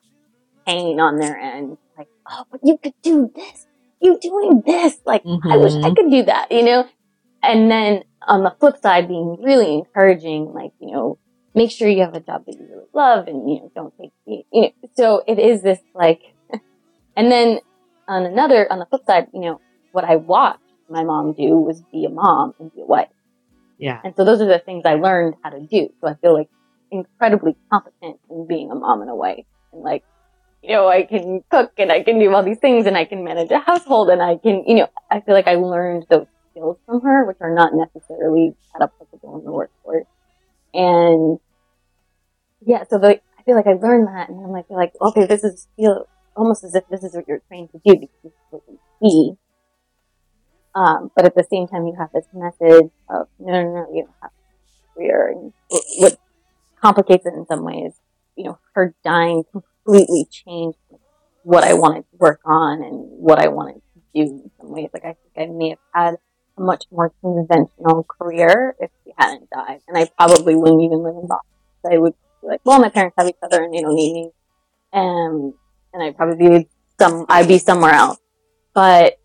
pain 0.67 1.01
on 1.01 1.17
their 1.17 1.37
end. 1.37 1.79
Like, 1.99 2.09
oh, 2.31 2.45
but 2.51 2.61
you 2.63 2.79
could 2.79 2.95
do 3.03 3.31
this. 3.35 3.67
You 4.01 4.19
doing 4.21 4.63
this. 4.65 4.99
Like, 5.05 5.25
mm-hmm. 5.25 5.51
I 5.51 5.57
wish 5.57 5.73
I 5.73 5.77
mm-hmm. 5.77 5.95
could 5.95 6.11
do 6.11 6.23
that, 6.25 6.53
you 6.53 6.63
know? 6.63 6.87
And 7.43 7.71
then 7.71 8.05
on 8.27 8.43
the 8.43 8.55
flip 8.61 8.77
side, 8.83 9.09
being 9.09 9.39
really 9.43 9.75
encouraging, 9.75 10.53
like, 10.53 10.73
you 10.81 10.93
know, 10.93 11.19
make 11.55 11.71
sure 11.71 11.89
you 11.89 12.03
have 12.03 12.15
a 12.15 12.21
job 12.21 12.45
that 12.47 12.55
you 12.55 12.67
really 12.71 12.87
love 12.93 13.27
and, 13.27 13.49
you 13.49 13.57
know, 13.57 13.73
don't 13.75 13.95
take, 13.99 14.11
you 14.27 14.45
know, 14.53 14.71
so 14.97 15.23
it 15.27 15.39
is 15.39 15.63
this 15.63 15.81
like, 15.95 16.21
and 17.17 17.31
then 17.31 17.61
on 18.07 18.25
another, 18.25 18.71
on 18.71 18.79
the 18.79 18.87
flip 18.87 19.03
side, 19.07 19.29
you 19.33 19.41
know, 19.41 19.61
what 19.93 20.05
I 20.05 20.17
watched 20.17 20.64
my 20.89 21.05
mom 21.05 21.33
do 21.33 21.57
was 21.57 21.83
be 21.93 22.05
a 22.05 22.11
mom 22.11 22.55
and 22.59 22.73
be 22.75 22.83
a 22.83 22.87
wife. 22.87 23.09
Yeah. 23.79 24.01
And 24.05 24.15
so 24.17 24.25
those 24.25 24.41
are 24.41 24.47
the 24.47 24.59
things 24.59 24.85
I 24.85 24.95
learned 24.95 25.35
how 25.43 25.51
to 25.51 25.61
do. 25.61 25.91
So 26.01 26.09
I 26.09 26.15
feel 26.15 26.35
like 26.35 26.49
incredibly 26.91 27.57
competent 27.71 28.19
in 28.31 28.47
being 28.47 28.71
a 28.71 28.75
mom 28.75 29.01
and 29.01 29.11
a 29.11 29.15
wife. 29.15 29.45
And 29.73 29.83
like, 29.83 30.05
you 30.63 30.71
know, 30.71 30.89
I 30.89 31.03
can 31.03 31.43
cook 31.51 31.73
and 31.79 31.91
I 31.91 32.03
can 32.03 32.19
do 32.19 32.33
all 32.33 32.43
these 32.43 32.59
things 32.59 32.87
and 32.87 32.97
I 32.97 33.05
can 33.05 33.25
manage 33.25 33.51
a 33.51 33.59
household 33.59 34.11
and 34.11 34.23
I 34.23 34.37
can, 34.37 34.65
you 34.67 34.77
know, 34.77 34.89
I 35.11 35.21
feel 35.21 35.35
like 35.35 35.49
I 35.49 35.57
learned 35.57 36.07
those 36.09 36.27
skills 36.51 36.79
from 36.87 37.01
her, 37.03 37.25
which 37.25 37.37
are 37.41 37.55
not 37.55 37.73
necessarily 37.75 38.55
applicable 38.75 39.39
in 39.39 39.45
the 39.45 39.53
workforce. 39.53 40.07
And 40.73 41.39
yeah, 42.65 42.85
so 42.89 42.99
the, 42.99 43.21
I 43.39 43.43
feel 43.45 43.57
like 43.57 43.67
I 43.67 43.75
learned 43.75 44.09
that 44.09 44.29
and 44.29 44.43
I'm 44.43 44.53
like, 44.53 44.67
like, 44.71 44.93
okay, 45.01 45.27
this 45.27 45.45
is 45.45 45.69
feel 45.77 46.07
almost 46.37 46.65
as 46.65 46.75
if 46.75 46.85
this 46.89 47.05
is 47.05 47.15
what 47.15 47.29
you're 47.29 47.43
trained 47.49 47.71
to 47.73 47.79
do 47.85 47.99
because 47.99 48.17
this 48.23 48.33
is 48.33 48.39
what 48.51 48.63
you 48.69 48.79
see 49.03 49.39
um, 50.75 51.11
but 51.15 51.25
at 51.25 51.35
the 51.35 51.45
same 51.51 51.69
time, 51.69 51.87
you 51.87 51.95
have 51.99 52.11
this 52.13 52.27
message 52.33 52.91
of 53.09 53.29
no, 53.39 53.53
no, 53.53 53.63
no, 53.63 53.87
you 53.93 54.03
don't 54.05 54.15
have 54.23 54.31
to 54.31 54.95
career. 54.95 55.29
And 55.29 55.53
what 55.99 56.19
complicates 56.81 57.27
it 57.27 57.35
in 57.35 57.47
some 57.47 57.65
ways, 57.65 57.93
you 58.37 58.45
know, 58.45 58.59
her 58.75 58.95
dying 59.05 59.45
completely 59.53 60.27
changed 60.31 60.79
what 61.43 61.63
I 61.63 61.75
wanted 61.75 62.01
to 62.11 62.17
work 62.19 62.41
on 62.45 62.83
and 62.83 63.07
what 63.11 63.39
I 63.39 63.49
wanted 63.49 63.75
to 63.75 64.01
do 64.15 64.21
in 64.23 64.51
some 64.61 64.73
ways. 64.73 64.91
Like 64.93 65.05
I 65.05 65.15
think 65.15 65.51
I 65.51 65.53
may 65.53 65.71
have 65.71 65.79
had 65.95 66.15
a 66.59 66.61
much 66.61 66.85
more 66.91 67.13
conventional 67.21 68.05
career 68.05 68.75
if 68.81 68.91
she 69.05 69.13
hadn't 69.17 69.51
died, 69.51 69.81
and 69.87 69.97
I 69.97 70.09
probably 70.17 70.57
wouldn't 70.57 70.83
even 70.83 71.03
live 71.03 71.17
in 71.17 71.27
Boston. 71.27 71.51
I 71.91 71.99
would 71.99 72.15
be 72.41 72.49
like, 72.49 72.61
well, 72.65 72.81
my 72.81 72.89
parents 72.89 73.15
have 73.19 73.29
each 73.29 73.37
other 73.43 73.63
and 73.63 73.73
they 73.73 73.83
don't 73.83 73.95
need 73.95 74.13
me, 74.13 74.31
um, 74.93 75.55
and 75.93 76.03
I'd 76.03 76.17
probably 76.17 76.49
be 76.49 76.69
some, 76.99 77.27
I'd 77.29 77.49
be 77.49 77.59
somewhere 77.59 77.93
else. 77.93 78.19
But 78.73 79.19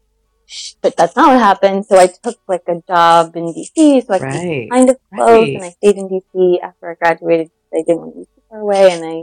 but 0.82 0.96
that's 0.98 1.16
not 1.16 1.30
what 1.30 1.40
happened. 1.40 1.86
So 1.86 1.98
I 1.98 2.08
took 2.08 2.40
like 2.48 2.64
a 2.68 2.82
job 2.88 3.36
in 3.36 3.54
DC, 3.54 4.06
so 4.06 4.14
I 4.14 4.18
right. 4.18 4.70
kind 4.72 4.90
of 4.90 4.98
close, 5.14 5.28
right. 5.30 5.56
and 5.56 5.64
I 5.64 5.70
stayed 5.70 5.98
in 5.98 6.10
DC 6.10 6.62
after 6.62 6.92
I 6.92 6.96
graduated. 6.96 7.52
I 7.74 7.84
didn't 7.86 8.02
want 8.02 8.14
to 8.14 8.20
be 8.20 8.26
too 8.26 8.42
far 8.50 8.60
away, 8.60 8.92
and 8.92 9.06
I, 9.06 9.16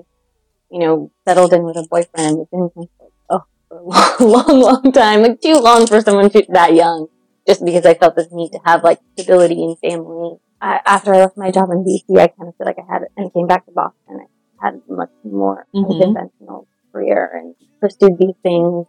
you 0.70 0.78
know, 0.80 1.10
settled 1.26 1.52
in 1.52 1.64
with 1.64 1.76
a 1.76 1.86
boyfriend 1.90 2.46
and 2.52 2.60
was 2.60 2.72
in 2.76 2.88
oh 3.30 3.44
for 3.68 3.78
a 3.78 3.82
long, 3.82 4.16
long, 4.20 4.60
long 4.60 4.92
time, 4.92 5.22
like 5.22 5.40
too 5.40 5.58
long 5.58 5.86
for 5.86 6.00
someone 6.00 6.30
too, 6.30 6.42
that 6.48 6.74
young. 6.74 7.08
Just 7.46 7.64
because 7.64 7.86
I 7.86 7.94
felt 7.94 8.16
this 8.16 8.28
need 8.32 8.50
to 8.50 8.60
have 8.64 8.82
like 8.82 9.00
stability 9.16 9.62
and 9.62 9.78
family. 9.78 10.38
I, 10.60 10.80
after 10.86 11.14
I 11.14 11.18
left 11.18 11.36
my 11.36 11.50
job 11.50 11.70
in 11.70 11.84
DC, 11.84 12.18
I 12.18 12.28
kind 12.28 12.48
of 12.48 12.56
feel 12.56 12.66
like 12.66 12.78
I 12.78 12.92
had 12.92 13.02
it 13.02 13.08
and 13.16 13.32
came 13.32 13.46
back 13.46 13.66
to 13.66 13.72
Boston. 13.72 14.26
I 14.60 14.64
had 14.64 14.80
much 14.88 15.10
more 15.22 15.66
mm-hmm. 15.74 15.90
unconventional 15.92 16.66
career 16.92 17.30
and 17.34 17.54
pursued 17.80 18.18
these 18.18 18.34
things 18.42 18.86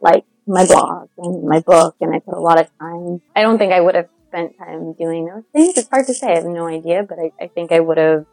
like 0.00 0.24
my 0.48 0.66
blog 0.66 1.08
and 1.18 1.44
my 1.44 1.60
book 1.60 1.96
and 2.00 2.14
I 2.14 2.18
put 2.20 2.34
a 2.34 2.40
lot 2.40 2.60
of 2.60 2.68
time. 2.78 3.20
I 3.36 3.42
don't 3.42 3.58
think 3.58 3.72
I 3.72 3.80
would 3.80 3.94
have 3.94 4.08
spent 4.28 4.56
time 4.58 4.94
doing 4.94 5.26
those 5.26 5.44
things. 5.52 5.76
It's 5.76 5.88
hard 5.88 6.06
to 6.06 6.14
say. 6.14 6.32
I 6.32 6.36
have 6.36 6.44
no 6.44 6.66
idea, 6.66 7.02
but 7.08 7.18
I, 7.18 7.32
I 7.44 7.48
think 7.48 7.70
I 7.72 7.80
would 7.80 7.98
have, 7.98 8.26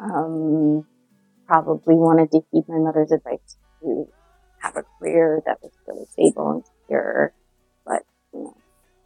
um, 0.00 0.86
probably 1.46 1.94
wanted 1.94 2.30
to 2.32 2.40
keep 2.52 2.68
my 2.68 2.78
mother's 2.78 3.10
advice 3.10 3.56
to 3.80 4.06
have 4.58 4.76
a 4.76 4.84
career 4.98 5.42
that 5.46 5.58
was 5.62 5.72
really 5.86 6.04
stable 6.12 6.50
and 6.50 6.64
secure. 6.82 7.32
But, 7.86 8.02
you 8.34 8.54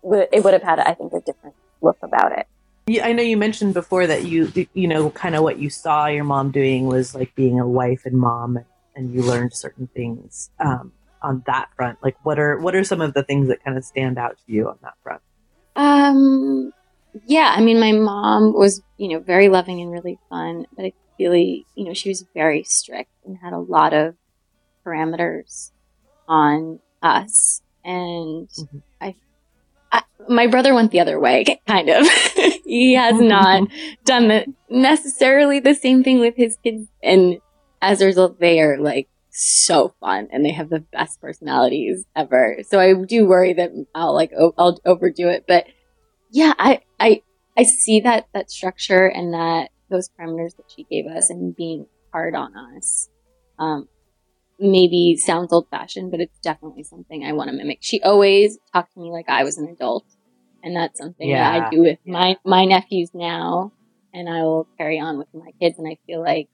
know, 0.02 0.26
it 0.32 0.42
would 0.42 0.52
have 0.52 0.62
had, 0.62 0.80
I 0.80 0.94
think, 0.94 1.12
a 1.12 1.20
different 1.20 1.54
look 1.80 1.98
about 2.02 2.36
it. 2.36 2.46
Yeah, 2.88 3.06
I 3.06 3.12
know 3.12 3.22
you 3.22 3.36
mentioned 3.36 3.74
before 3.74 4.08
that 4.08 4.24
you, 4.24 4.52
you 4.74 4.88
know, 4.88 5.10
kind 5.10 5.36
of 5.36 5.44
what 5.44 5.58
you 5.58 5.70
saw 5.70 6.06
your 6.06 6.24
mom 6.24 6.50
doing 6.50 6.86
was 6.86 7.14
like 7.14 7.32
being 7.36 7.60
a 7.60 7.68
wife 7.68 8.02
and 8.04 8.18
mom, 8.18 8.58
and 8.96 9.14
you 9.14 9.22
learned 9.22 9.54
certain 9.54 9.88
things. 9.94 10.50
Um, 10.58 10.92
on 11.22 11.42
that 11.46 11.68
front? 11.76 11.98
Like, 12.02 12.16
what 12.22 12.38
are 12.38 12.58
what 12.58 12.74
are 12.74 12.84
some 12.84 13.00
of 13.00 13.14
the 13.14 13.22
things 13.22 13.48
that 13.48 13.64
kind 13.64 13.76
of 13.76 13.84
stand 13.84 14.18
out 14.18 14.36
to 14.38 14.52
you 14.52 14.68
on 14.68 14.78
that 14.82 14.94
front? 15.02 15.22
Um, 15.76 16.72
yeah, 17.26 17.52
I 17.56 17.60
mean, 17.60 17.80
my 17.80 17.92
mom 17.92 18.52
was 18.52 18.82
you 18.96 19.08
know 19.08 19.20
very 19.20 19.48
loving 19.48 19.80
and 19.80 19.90
really 19.90 20.18
fun, 20.28 20.66
but 20.76 20.84
I 20.86 20.92
really 21.18 21.66
you 21.74 21.84
know 21.84 21.94
she 21.94 22.08
was 22.08 22.24
very 22.34 22.64
strict 22.64 23.10
and 23.24 23.38
had 23.38 23.52
a 23.52 23.58
lot 23.58 23.92
of 23.92 24.14
parameters 24.84 25.70
on 26.28 26.80
us, 27.02 27.62
and 27.84 28.48
mm-hmm. 28.48 28.78
I, 29.00 29.14
I, 29.90 30.02
my 30.28 30.46
brother 30.46 30.74
went 30.74 30.90
the 30.90 31.00
other 31.00 31.18
way, 31.20 31.60
kind 31.66 31.88
of. 31.88 32.06
he 32.64 32.94
has 32.94 33.14
mm-hmm. 33.14 33.28
not 33.28 33.68
done 34.04 34.28
the, 34.28 34.54
necessarily 34.68 35.60
the 35.60 35.74
same 35.74 36.02
thing 36.02 36.20
with 36.20 36.36
his 36.36 36.56
kids, 36.62 36.88
and 37.02 37.38
as 37.80 38.00
a 38.00 38.06
result, 38.06 38.38
they 38.40 38.60
are 38.60 38.78
like 38.78 39.08
so 39.32 39.94
fun 40.00 40.28
and 40.30 40.44
they 40.44 40.52
have 40.52 40.68
the 40.68 40.84
best 40.92 41.20
personalities 41.20 42.04
ever. 42.14 42.58
So 42.68 42.78
I 42.78 42.94
do 42.94 43.26
worry 43.26 43.54
that 43.54 43.70
I'll 43.94 44.14
like, 44.14 44.32
o- 44.38 44.54
I'll 44.58 44.78
overdo 44.84 45.28
it. 45.28 45.44
But 45.48 45.66
yeah, 46.30 46.52
I, 46.58 46.80
I, 47.00 47.22
I 47.56 47.64
see 47.64 48.00
that, 48.00 48.28
that 48.34 48.50
structure 48.50 49.06
and 49.06 49.34
that 49.34 49.70
those 49.90 50.10
parameters 50.10 50.56
that 50.56 50.66
she 50.68 50.84
gave 50.84 51.06
us 51.06 51.30
and 51.30 51.56
being 51.56 51.86
hard 52.12 52.34
on 52.34 52.52
us. 52.76 53.08
Um, 53.58 53.88
maybe 54.58 55.16
sounds 55.16 55.52
old 55.52 55.68
fashioned, 55.70 56.10
but 56.10 56.20
it's 56.20 56.38
definitely 56.40 56.82
something 56.82 57.24
I 57.24 57.32
want 57.32 57.50
to 57.50 57.56
mimic. 57.56 57.78
She 57.80 58.00
always 58.02 58.58
talked 58.72 58.94
to 58.94 59.00
me 59.00 59.10
like 59.10 59.28
I 59.28 59.44
was 59.44 59.58
an 59.58 59.68
adult. 59.68 60.04
And 60.62 60.76
that's 60.76 60.98
something 60.98 61.28
yeah. 61.28 61.58
that 61.58 61.66
I 61.66 61.70
do 61.70 61.80
with 61.80 61.98
my, 62.06 62.36
my 62.44 62.64
nephews 62.64 63.10
now. 63.12 63.72
And 64.14 64.28
I 64.28 64.42
will 64.42 64.68
carry 64.78 65.00
on 65.00 65.18
with 65.18 65.26
my 65.34 65.50
kids. 65.60 65.78
And 65.78 65.88
I 65.88 65.96
feel 66.06 66.22
like 66.22 66.48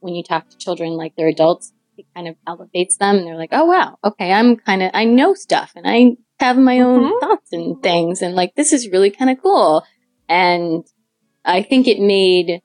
when 0.00 0.14
you 0.14 0.22
talk 0.22 0.48
to 0.48 0.58
children 0.58 0.92
like 0.92 1.14
they're 1.16 1.28
adults, 1.28 1.72
it 2.00 2.06
kind 2.14 2.28
of 2.28 2.36
elevates 2.46 2.96
them 2.96 3.16
and 3.16 3.26
they're 3.26 3.36
like, 3.36 3.50
oh 3.52 3.64
wow, 3.64 3.98
okay, 4.04 4.32
I'm 4.32 4.56
kind 4.56 4.82
of, 4.82 4.90
I 4.94 5.04
know 5.04 5.34
stuff 5.34 5.72
and 5.76 5.86
I 5.86 6.16
have 6.38 6.56
my 6.56 6.80
own 6.80 7.04
mm-hmm. 7.04 7.18
thoughts 7.20 7.52
and 7.52 7.82
things 7.82 8.22
and 8.22 8.34
like, 8.34 8.54
this 8.54 8.72
is 8.72 8.90
really 8.90 9.10
kind 9.10 9.30
of 9.30 9.40
cool. 9.42 9.84
And 10.28 10.84
I 11.44 11.62
think 11.62 11.86
it 11.86 12.00
made 12.00 12.62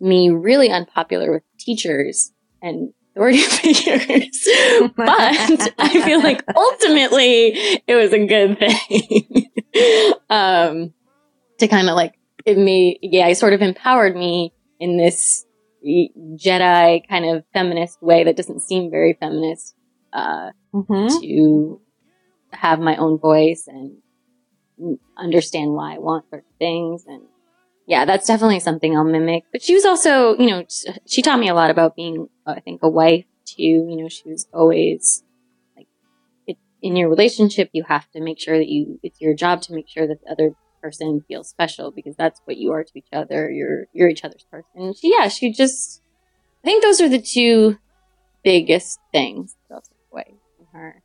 me 0.00 0.30
really 0.30 0.70
unpopular 0.70 1.32
with 1.32 1.42
teachers 1.58 2.32
and 2.60 2.92
authority 3.14 3.38
figures. 3.42 4.48
but 4.96 5.72
I 5.78 6.02
feel 6.04 6.22
like 6.22 6.42
ultimately 6.56 7.52
it 7.86 7.94
was 7.94 8.12
a 8.12 8.26
good 8.26 8.58
thing. 8.58 10.14
um, 10.30 10.92
to 11.58 11.68
kind 11.68 11.88
of 11.88 11.94
like, 11.94 12.14
it 12.44 12.58
made, 12.58 12.98
yeah, 13.02 13.28
it 13.28 13.36
sort 13.36 13.52
of 13.52 13.62
empowered 13.62 14.16
me 14.16 14.52
in 14.80 14.96
this 14.96 15.44
Jedi 15.84 17.08
kind 17.08 17.24
of 17.24 17.44
feminist 17.52 18.02
way 18.02 18.24
that 18.24 18.36
doesn't 18.36 18.60
seem 18.60 18.90
very 18.90 19.16
feminist, 19.18 19.74
uh, 20.12 20.50
mm-hmm. 20.72 21.20
to 21.20 21.80
have 22.52 22.78
my 22.78 22.96
own 22.96 23.18
voice 23.18 23.66
and 23.66 23.96
understand 25.16 25.72
why 25.72 25.94
I 25.94 25.98
want 25.98 26.26
certain 26.30 26.48
things. 26.58 27.04
And 27.06 27.22
yeah, 27.86 28.04
that's 28.04 28.26
definitely 28.26 28.60
something 28.60 28.96
I'll 28.96 29.04
mimic. 29.04 29.44
But 29.50 29.62
she 29.62 29.74
was 29.74 29.84
also, 29.84 30.36
you 30.38 30.50
know, 30.50 30.64
she 31.06 31.22
taught 31.22 31.40
me 31.40 31.48
a 31.48 31.54
lot 31.54 31.70
about 31.70 31.96
being, 31.96 32.28
I 32.46 32.60
think, 32.60 32.82
a 32.82 32.88
wife 32.88 33.24
too. 33.44 33.62
You 33.62 33.96
know, 33.96 34.08
she 34.08 34.28
was 34.28 34.46
always 34.52 35.24
like, 35.76 35.88
it, 36.46 36.58
in 36.80 36.96
your 36.96 37.08
relationship, 37.08 37.70
you 37.72 37.84
have 37.84 38.10
to 38.12 38.20
make 38.20 38.38
sure 38.38 38.58
that 38.58 38.68
you, 38.68 39.00
it's 39.02 39.20
your 39.20 39.34
job 39.34 39.62
to 39.62 39.72
make 39.72 39.88
sure 39.88 40.06
that 40.06 40.22
the 40.24 40.30
other 40.30 40.52
person 40.82 41.24
feels 41.28 41.48
special 41.48 41.90
because 41.90 42.16
that's 42.16 42.40
what 42.44 42.56
you 42.58 42.72
are 42.72 42.84
to 42.84 42.92
each 42.94 43.08
other. 43.12 43.50
You're, 43.50 43.86
you're 43.92 44.08
each 44.08 44.24
other's 44.24 44.44
person. 44.50 44.94
She, 44.94 45.14
yeah, 45.16 45.28
she 45.28 45.52
just, 45.52 46.02
I 46.62 46.66
think 46.66 46.82
those 46.82 47.00
are 47.00 47.08
the 47.08 47.20
two 47.20 47.78
biggest 48.44 48.98
things 49.12 49.56
that 49.68 49.76
I'll 49.76 49.80
take 49.80 49.96
away 50.12 50.34
from 50.56 50.66
her. 50.72 51.02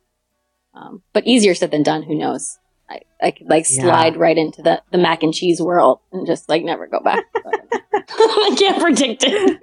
Um, 0.74 1.02
but 1.12 1.26
easier 1.26 1.54
said 1.54 1.70
than 1.70 1.82
done. 1.82 2.02
Who 2.02 2.14
knows? 2.14 2.58
I, 2.90 3.00
I 3.22 3.30
could 3.30 3.48
like 3.48 3.66
slide 3.66 4.14
yeah. 4.14 4.20
right 4.20 4.38
into 4.38 4.62
the, 4.62 4.82
the 4.90 4.98
mac 4.98 5.22
and 5.22 5.34
cheese 5.34 5.60
world 5.60 6.00
and 6.12 6.26
just 6.26 6.48
like 6.48 6.64
never 6.64 6.86
go 6.86 7.00
back. 7.00 7.24
I 8.10 8.54
can't 8.58 8.80
predict 8.80 9.24
it. 9.26 9.58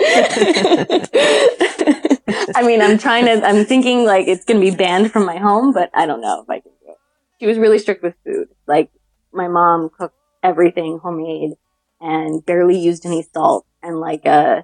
I 2.55 2.63
mean, 2.63 2.81
I'm 2.81 2.97
trying 2.97 3.25
to, 3.25 3.45
I'm 3.45 3.65
thinking 3.65 4.05
like 4.05 4.27
it's 4.27 4.45
going 4.45 4.59
to 4.59 4.71
be 4.71 4.75
banned 4.75 5.11
from 5.11 5.25
my 5.25 5.37
home, 5.37 5.73
but 5.73 5.89
I 5.93 6.05
don't 6.05 6.21
know 6.21 6.41
if 6.41 6.49
I 6.49 6.59
can 6.59 6.71
do 6.83 6.91
it. 6.91 6.97
She 7.39 7.47
was 7.47 7.57
really 7.57 7.79
strict 7.79 8.03
with 8.03 8.15
food. 8.23 8.49
Like 8.67 8.91
my 9.35 9.47
mom 9.47 9.89
cooked 9.89 10.17
everything 10.41 10.99
homemade 11.01 11.51
and 11.99 12.45
barely 12.45 12.77
used 12.77 13.05
any 13.05 13.23
salt 13.33 13.65
and 13.81 13.99
like, 13.99 14.25
uh, 14.25 14.61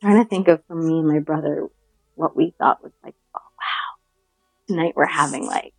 trying 0.00 0.22
to 0.22 0.28
think 0.28 0.48
of 0.48 0.62
for 0.66 0.74
me 0.74 0.98
and 0.98 1.08
my 1.08 1.18
brother 1.20 1.68
what 2.14 2.36
we 2.36 2.54
thought 2.58 2.82
was 2.82 2.92
like, 3.02 3.14
oh 3.34 3.40
wow, 3.40 4.68
tonight 4.68 4.94
we're 4.96 5.06
having 5.06 5.46
like 5.46 5.72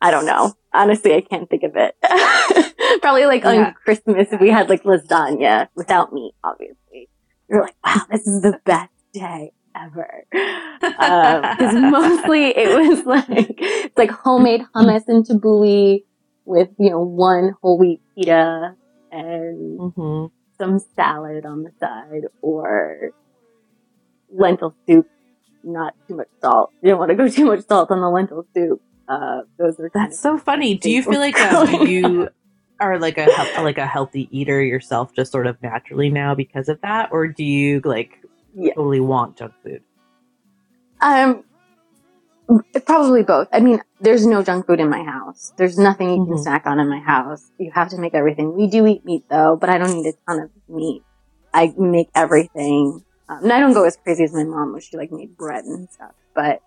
I 0.00 0.10
don't 0.10 0.26
know. 0.26 0.54
Honestly, 0.72 1.14
I 1.14 1.20
can't 1.20 1.48
think 1.50 1.64
of 1.64 1.72
it. 1.74 1.96
Probably 3.02 3.26
like 3.26 3.42
yeah. 3.42 3.66
on 3.66 3.74
Christmas, 3.84 4.28
we 4.40 4.50
had 4.50 4.68
like 4.68 4.84
lasagna 4.84 5.68
without 5.74 6.12
meat, 6.12 6.34
obviously. 6.44 7.08
You're 7.48 7.62
like, 7.62 7.74
wow, 7.84 8.02
this 8.10 8.26
is 8.26 8.42
the 8.42 8.60
best 8.64 8.92
day 9.12 9.52
ever. 9.74 10.24
Because 10.30 11.74
um, 11.74 11.90
mostly 11.90 12.56
it 12.56 12.68
was 12.88 13.04
like, 13.06 13.54
it's 13.58 13.98
like 13.98 14.10
homemade 14.10 14.62
hummus 14.74 15.04
and 15.08 15.26
tabbouleh 15.26 16.04
with, 16.48 16.68
you 16.78 16.90
know, 16.90 17.00
one 17.00 17.54
whole 17.60 17.78
wheat 17.78 18.00
pita 18.16 18.74
and 19.12 19.78
mm-hmm. 19.78 20.26
some 20.58 20.80
salad 20.96 21.44
on 21.44 21.62
the 21.62 21.70
side 21.78 22.22
or 22.40 23.10
lentil 24.32 24.74
soup, 24.86 25.06
not 25.62 25.94
too 26.08 26.16
much 26.16 26.28
salt. 26.40 26.72
You 26.82 26.90
don't 26.90 26.98
want 26.98 27.10
to 27.10 27.16
go 27.16 27.28
too 27.28 27.44
much 27.44 27.66
salt 27.66 27.90
on 27.90 28.00
the 28.00 28.08
lentil 28.08 28.46
soup. 28.54 28.80
Uh, 29.06 29.42
those 29.58 29.78
are 29.78 29.90
that's 29.92 30.18
so 30.18 30.38
funny. 30.38 30.74
Do 30.74 30.90
you 30.90 31.02
feel 31.02 31.20
like 31.20 31.38
um, 31.40 31.86
you 31.86 32.28
are 32.80 32.98
like 32.98 33.18
a 33.18 33.26
like 33.62 33.78
a 33.78 33.86
healthy 33.86 34.28
eater 34.30 34.62
yourself, 34.62 35.14
just 35.14 35.32
sort 35.32 35.46
of 35.46 35.62
naturally 35.62 36.10
now 36.10 36.34
because 36.34 36.68
of 36.68 36.80
that, 36.82 37.10
or 37.12 37.28
do 37.28 37.44
you 37.44 37.80
like 37.84 38.22
yeah. 38.54 38.74
totally 38.74 39.00
want 39.00 39.38
junk 39.38 39.52
food? 39.62 39.82
Um, 41.00 41.44
probably 42.86 43.22
both. 43.22 43.48
I 43.52 43.60
mean, 43.60 43.80
there's 44.00 44.26
no 44.26 44.42
junk 44.42 44.66
food 44.66 44.80
in 44.80 44.88
my 44.88 45.02
house. 45.02 45.52
There's 45.56 45.78
nothing 45.78 46.10
you 46.10 46.24
can 46.24 46.34
mm-hmm. 46.34 46.42
snack 46.42 46.66
on 46.66 46.80
in 46.80 46.88
my 46.88 47.00
house. 47.00 47.50
You 47.58 47.70
have 47.74 47.90
to 47.90 47.98
make 47.98 48.14
everything. 48.14 48.56
We 48.56 48.68
do 48.68 48.86
eat 48.86 49.04
meat 49.04 49.24
though, 49.28 49.56
but 49.56 49.68
I 49.68 49.78
don't 49.78 49.96
eat 49.98 50.06
a 50.06 50.14
ton 50.26 50.40
of 50.40 50.50
meat. 50.68 51.02
I 51.52 51.72
make 51.76 52.08
everything. 52.14 53.04
Um, 53.28 53.44
and 53.44 53.52
I 53.52 53.60
don't 53.60 53.74
go 53.74 53.84
as 53.84 53.96
crazy 53.96 54.24
as 54.24 54.32
my 54.32 54.44
mom, 54.44 54.72
where 54.72 54.80
she 54.80 54.96
like 54.96 55.12
made 55.12 55.36
bread 55.36 55.64
and 55.64 55.88
stuff. 55.90 56.12
But 56.34 56.62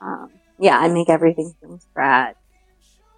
um, 0.00 0.30
yeah, 0.58 0.78
I 0.78 0.88
make 0.88 1.08
everything 1.08 1.54
from 1.60 1.80
scratch. 1.80 2.36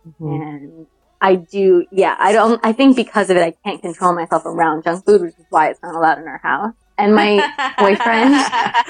Mm-hmm. 0.07 0.43
And 0.43 0.87
I 1.21 1.35
do, 1.35 1.85
yeah, 1.91 2.17
I 2.19 2.33
don't, 2.33 2.61
I 2.65 2.73
think 2.73 2.97
because 2.97 3.29
of 3.31 3.37
it, 3.37 3.43
I 3.43 3.51
can't 3.65 3.83
control 3.83 4.15
myself 4.15 4.47
around 4.47 4.85
junk 4.85 5.05
food, 5.05 5.23
which 5.23 5.35
is 5.39 5.47
why 5.51 5.71
it's 5.71 5.83
not 5.83 5.95
allowed 5.95 6.19
in 6.19 6.29
our 6.29 6.39
house. 6.39 6.75
And 6.97 7.15
my 7.15 7.37
boyfriend, 7.79 8.33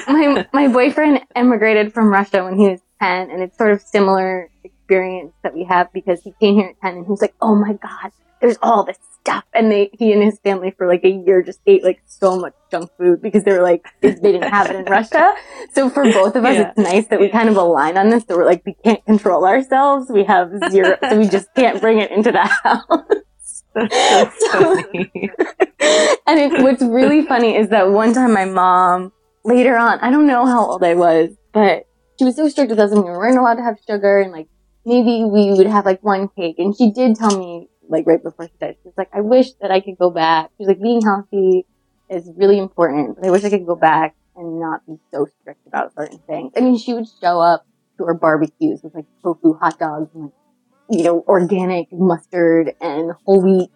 my, 0.06 0.46
my 0.52 0.68
boyfriend 0.68 1.20
emigrated 1.34 1.92
from 1.92 2.10
Russia 2.10 2.44
when 2.44 2.56
he 2.56 2.68
was 2.68 2.80
10 3.00 3.30
and 3.30 3.42
it's 3.42 3.56
sort 3.56 3.72
of 3.72 3.80
similar 3.80 4.50
experience 4.64 5.32
that 5.42 5.54
we 5.54 5.64
have 5.64 5.92
because 5.92 6.22
he 6.22 6.32
came 6.40 6.54
here 6.56 6.68
at 6.68 6.80
10 6.80 6.96
and 6.96 7.06
he 7.06 7.10
was 7.10 7.20
like, 7.20 7.34
oh 7.40 7.54
my 7.54 7.74
God, 7.74 8.12
there's 8.40 8.58
all 8.62 8.84
this 8.84 8.98
stuff. 9.20 9.44
And 9.52 9.70
they, 9.70 9.90
he 9.92 10.12
and 10.12 10.22
his 10.22 10.38
family 10.40 10.72
for 10.76 10.86
like 10.86 11.04
a 11.04 11.10
year 11.10 11.42
just 11.42 11.60
ate 11.66 11.84
like 11.84 12.00
so 12.06 12.38
much 12.38 12.54
junk 12.70 12.90
food 12.96 13.20
because 13.20 13.44
they 13.44 13.52
were 13.52 13.62
like, 13.62 13.84
they 14.00 14.14
didn't 14.14 14.42
have 14.50 14.70
it 14.70 14.76
in 14.76 14.84
Russia. 14.84 15.34
So 15.72 15.90
for 15.90 16.04
both 16.04 16.36
of 16.36 16.44
us, 16.44 16.54
yeah. 16.54 16.68
it's 16.68 16.78
nice 16.78 17.06
that 17.08 17.20
we 17.20 17.28
kind 17.28 17.48
of 17.48 17.56
align 17.56 17.98
on 17.98 18.08
this. 18.08 18.24
That 18.24 18.36
we're 18.36 18.46
like, 18.46 18.62
we 18.64 18.74
can't 18.84 19.04
control 19.04 19.44
ourselves. 19.44 20.10
We 20.10 20.24
have 20.24 20.50
zero, 20.70 20.96
so 21.08 21.18
we 21.18 21.28
just 21.28 21.48
can't 21.54 21.80
bring 21.80 21.98
it 21.98 22.10
into 22.10 22.32
the 22.32 22.46
house. 22.46 22.84
so, 23.74 24.76
and 26.26 26.40
it, 26.40 26.62
what's 26.62 26.82
really 26.82 27.24
funny 27.26 27.56
is 27.56 27.68
that 27.68 27.90
one 27.90 28.12
time 28.12 28.32
my 28.32 28.44
mom, 28.44 29.12
later 29.44 29.76
on, 29.76 29.98
I 30.00 30.10
don't 30.10 30.26
know 30.26 30.46
how 30.46 30.66
old 30.66 30.82
I 30.82 30.94
was, 30.94 31.30
but 31.52 31.87
she 32.18 32.24
was 32.24 32.36
so 32.36 32.48
strict 32.48 32.70
with 32.70 32.80
us 32.80 32.90
and 32.90 33.04
we 33.04 33.10
weren't 33.10 33.38
allowed 33.38 33.54
to 33.54 33.62
have 33.62 33.78
sugar 33.86 34.20
and 34.20 34.32
like 34.32 34.48
maybe 34.84 35.24
we 35.24 35.52
would 35.52 35.66
have 35.66 35.86
like 35.86 36.02
one 36.02 36.28
cake. 36.28 36.56
And 36.58 36.76
she 36.76 36.90
did 36.90 37.16
tell 37.16 37.38
me 37.38 37.68
like 37.88 38.06
right 38.06 38.22
before 38.22 38.46
she 38.46 38.52
died. 38.60 38.76
She's 38.82 38.92
like, 38.96 39.10
I 39.12 39.20
wish 39.20 39.52
that 39.60 39.70
I 39.70 39.80
could 39.80 39.98
go 39.98 40.10
back. 40.10 40.50
She's 40.58 40.66
like, 40.66 40.80
being 40.80 41.02
healthy 41.02 41.66
is 42.10 42.30
really 42.36 42.58
important, 42.58 43.16
but 43.16 43.26
I 43.26 43.30
wish 43.30 43.44
I 43.44 43.50
could 43.50 43.66
go 43.66 43.76
back 43.76 44.16
and 44.36 44.60
not 44.60 44.86
be 44.86 44.96
so 45.12 45.26
strict 45.40 45.66
about 45.66 45.94
certain 45.94 46.18
things. 46.26 46.52
I 46.56 46.60
mean, 46.60 46.78
she 46.78 46.94
would 46.94 47.06
show 47.20 47.40
up 47.40 47.66
to 47.98 48.04
our 48.04 48.14
barbecues 48.14 48.80
with 48.82 48.94
like 48.94 49.06
tofu 49.22 49.54
hot 49.54 49.78
dogs 49.78 50.10
and 50.14 50.24
like, 50.24 50.32
you 50.90 51.04
know, 51.04 51.24
organic 51.28 51.88
mustard 51.92 52.72
and 52.80 53.12
whole 53.24 53.42
wheat 53.42 53.70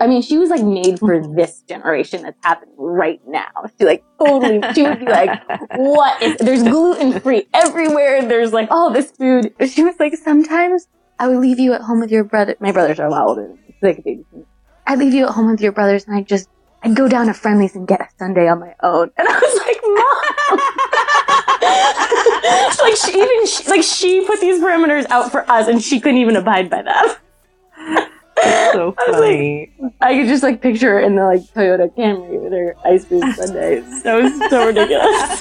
I 0.00 0.06
mean, 0.06 0.22
she 0.22 0.38
was 0.38 0.50
like 0.50 0.62
made 0.62 0.98
for 0.98 1.20
this 1.36 1.62
generation 1.62 2.22
that's 2.22 2.38
happening 2.42 2.74
right 2.78 3.20
now. 3.26 3.48
She 3.78 3.84
like 3.84 4.04
totally, 4.18 4.60
she 4.74 4.82
would 4.82 5.00
be 5.00 5.06
like, 5.06 5.40
what 5.76 6.22
is, 6.22 6.36
there's 6.38 6.62
gluten 6.62 7.20
free 7.20 7.46
everywhere. 7.52 8.26
There's 8.26 8.52
like 8.52 8.70
all 8.70 8.90
this 8.90 9.10
food. 9.10 9.54
She 9.68 9.82
was 9.84 9.96
like, 9.98 10.16
sometimes 10.16 10.88
I 11.18 11.28
would 11.28 11.38
leave 11.38 11.58
you 11.58 11.74
at 11.74 11.82
home 11.82 12.00
with 12.00 12.10
your 12.10 12.24
brother. 12.24 12.56
My 12.60 12.72
brothers 12.72 12.98
are 12.98 13.06
a 13.06 13.10
lot 13.10 13.26
older 13.26 13.48
than 13.48 13.56
me. 13.56 13.74
Like. 13.82 14.46
I'd 14.88 14.98
leave 14.98 15.12
you 15.12 15.26
at 15.26 15.34
home 15.34 15.50
with 15.50 15.60
your 15.60 15.72
brothers 15.72 16.06
and 16.06 16.16
I'd 16.16 16.26
just, 16.26 16.48
I'd 16.82 16.96
go 16.96 17.08
down 17.08 17.26
to 17.26 17.34
Friendly's 17.34 17.76
and 17.76 17.86
get 17.86 18.00
a 18.00 18.08
sundae 18.18 18.48
on 18.48 18.60
my 18.60 18.74
own. 18.82 19.10
And 19.18 19.28
I 19.28 19.38
was 19.38 19.60
like, 19.66 19.76
mom! 19.84 20.58
like 22.88 22.96
she 22.96 23.18
even, 23.20 23.46
she, 23.46 23.68
like 23.68 23.82
she 23.82 24.26
put 24.26 24.40
these 24.40 24.62
parameters 24.62 25.06
out 25.10 25.30
for 25.30 25.48
us 25.50 25.68
and 25.68 25.82
she 25.82 26.00
couldn't 26.00 26.16
even 26.18 26.36
abide 26.36 26.70
by 26.70 26.80
them. 26.82 28.08
That's 28.42 28.74
so 28.74 28.94
funny. 29.06 29.70
I, 29.78 29.82
like, 29.82 29.94
I, 30.00 30.14
could 30.14 30.28
just 30.28 30.42
like 30.42 30.60
picture 30.60 30.90
her 30.92 31.00
in 31.00 31.16
the 31.16 31.24
like 31.24 31.40
Toyota 31.40 31.94
Camry 31.94 32.40
with 32.42 32.52
her 32.52 32.76
ice 32.84 33.04
cream 33.04 33.20
sundaes. 33.34 34.02
That 34.02 34.22
was 34.22 34.50
so 34.50 34.66
ridiculous. 34.66 35.38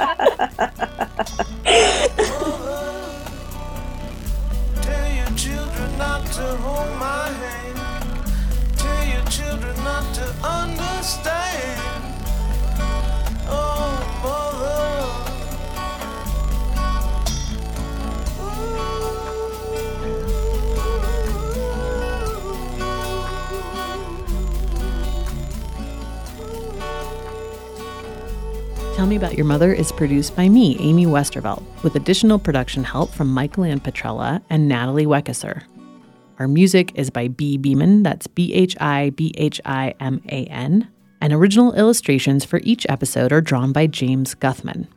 Tell 28.98 29.06
Me 29.06 29.16
About 29.16 29.36
Your 29.36 29.46
Mother 29.46 29.72
is 29.72 29.92
produced 29.92 30.36
by 30.36 30.50
me, 30.50 30.76
Amy 30.80 31.06
Westervelt, 31.06 31.62
with 31.84 31.96
additional 31.96 32.40
production 32.40 32.84
help 32.84 33.12
from 33.12 33.32
Michael 33.32 33.66
and 33.66 33.84
Petrella 33.84 34.42
and 34.50 34.68
Natalie 34.68 35.06
Weckesser. 35.06 35.62
Our 36.40 36.48
music 36.48 36.94
is 36.96 37.12
by 37.12 37.28
Bhi 37.28 37.60
Bhiman, 37.60 38.04
that's 38.04 38.26
B 38.26 38.52
H 38.56 38.76
I 38.80 39.12
B 39.12 39.36
H 39.38 39.62
I 39.66 39.94
M 40.00 40.20
A 40.30 40.46
N, 40.46 40.88
and 41.22 41.32
original 41.32 41.76
illustrations 41.76 42.44
for 42.44 42.60
each 42.64 42.88
episode 42.90 43.32
are 43.32 43.40
drawn 43.40 43.72
by 43.72 43.86
James 43.86 44.34
Guthman. 44.34 44.88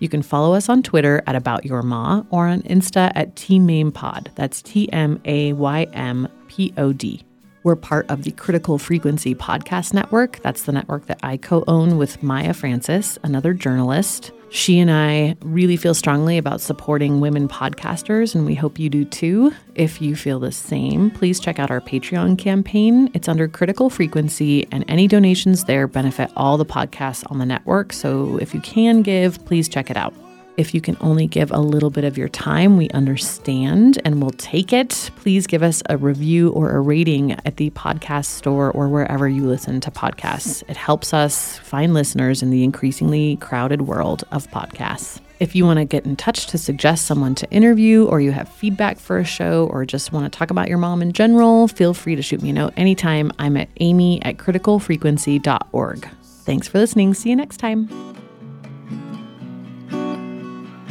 You 0.00 0.10
can 0.10 0.20
follow 0.20 0.52
us 0.52 0.68
on 0.68 0.82
Twitter 0.82 1.22
at 1.26 1.34
About 1.34 1.64
Your 1.64 1.80
Ma 1.80 2.24
or 2.28 2.46
on 2.46 2.60
Insta 2.64 3.10
at 3.14 3.36
TMaymPod. 3.36 4.34
That's 4.34 4.60
T 4.60 4.92
M 4.92 5.18
A 5.24 5.54
Y 5.54 5.84
M 5.94 6.28
P 6.48 6.74
O 6.76 6.92
D. 6.92 7.24
We're 7.62 7.76
part 7.76 8.10
of 8.10 8.22
the 8.22 8.30
Critical 8.30 8.78
Frequency 8.78 9.34
Podcast 9.34 9.92
Network. 9.92 10.40
That's 10.40 10.62
the 10.62 10.72
network 10.72 11.06
that 11.06 11.20
I 11.22 11.36
co 11.36 11.62
own 11.68 11.98
with 11.98 12.22
Maya 12.22 12.54
Francis, 12.54 13.18
another 13.22 13.52
journalist. 13.52 14.32
She 14.48 14.78
and 14.78 14.90
I 14.90 15.36
really 15.42 15.76
feel 15.76 15.92
strongly 15.94 16.38
about 16.38 16.62
supporting 16.62 17.20
women 17.20 17.48
podcasters, 17.48 18.34
and 18.34 18.46
we 18.46 18.54
hope 18.54 18.78
you 18.78 18.88
do 18.88 19.04
too. 19.04 19.52
If 19.74 20.00
you 20.00 20.16
feel 20.16 20.40
the 20.40 20.52
same, 20.52 21.10
please 21.10 21.38
check 21.38 21.58
out 21.58 21.70
our 21.70 21.80
Patreon 21.80 22.38
campaign. 22.38 23.10
It's 23.12 23.28
under 23.28 23.46
Critical 23.46 23.90
Frequency, 23.90 24.66
and 24.72 24.84
any 24.88 25.06
donations 25.06 25.64
there 25.64 25.86
benefit 25.86 26.32
all 26.36 26.56
the 26.56 26.64
podcasts 26.64 27.30
on 27.30 27.38
the 27.38 27.46
network. 27.46 27.92
So 27.92 28.38
if 28.38 28.54
you 28.54 28.60
can 28.60 29.02
give, 29.02 29.44
please 29.44 29.68
check 29.68 29.90
it 29.90 29.96
out. 29.96 30.14
If 30.60 30.74
you 30.74 30.82
can 30.82 30.98
only 31.00 31.26
give 31.26 31.50
a 31.50 31.58
little 31.58 31.88
bit 31.88 32.04
of 32.04 32.18
your 32.18 32.28
time, 32.28 32.76
we 32.76 32.90
understand 32.90 33.98
and 34.04 34.20
we'll 34.20 34.32
take 34.32 34.74
it. 34.74 35.10
Please 35.16 35.46
give 35.46 35.62
us 35.62 35.82
a 35.88 35.96
review 35.96 36.50
or 36.50 36.72
a 36.72 36.82
rating 36.82 37.32
at 37.32 37.56
the 37.56 37.70
podcast 37.70 38.26
store 38.26 38.70
or 38.72 38.90
wherever 38.90 39.26
you 39.26 39.46
listen 39.46 39.80
to 39.80 39.90
podcasts. 39.90 40.62
It 40.68 40.76
helps 40.76 41.14
us 41.14 41.56
find 41.60 41.94
listeners 41.94 42.42
in 42.42 42.50
the 42.50 42.62
increasingly 42.62 43.36
crowded 43.36 43.82
world 43.82 44.24
of 44.32 44.50
podcasts. 44.50 45.18
If 45.38 45.56
you 45.56 45.64
want 45.64 45.78
to 45.78 45.86
get 45.86 46.04
in 46.04 46.14
touch 46.14 46.48
to 46.48 46.58
suggest 46.58 47.06
someone 47.06 47.34
to 47.36 47.50
interview, 47.50 48.04
or 48.04 48.20
you 48.20 48.30
have 48.30 48.46
feedback 48.46 48.98
for 48.98 49.16
a 49.16 49.24
show, 49.24 49.66
or 49.72 49.86
just 49.86 50.12
want 50.12 50.30
to 50.30 50.38
talk 50.38 50.50
about 50.50 50.68
your 50.68 50.76
mom 50.76 51.00
in 51.00 51.14
general, 51.14 51.68
feel 51.68 51.94
free 51.94 52.16
to 52.16 52.20
shoot 52.20 52.42
me 52.42 52.50
a 52.50 52.52
note 52.52 52.74
anytime. 52.76 53.32
I'm 53.38 53.56
at 53.56 53.70
amy 53.80 54.20
at 54.20 54.36
criticalfrequency.org. 54.36 56.08
Thanks 56.22 56.68
for 56.68 56.78
listening. 56.78 57.14
See 57.14 57.30
you 57.30 57.36
next 57.36 57.56
time. 57.56 57.88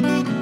Thank 0.01 0.29
you. 0.29 0.38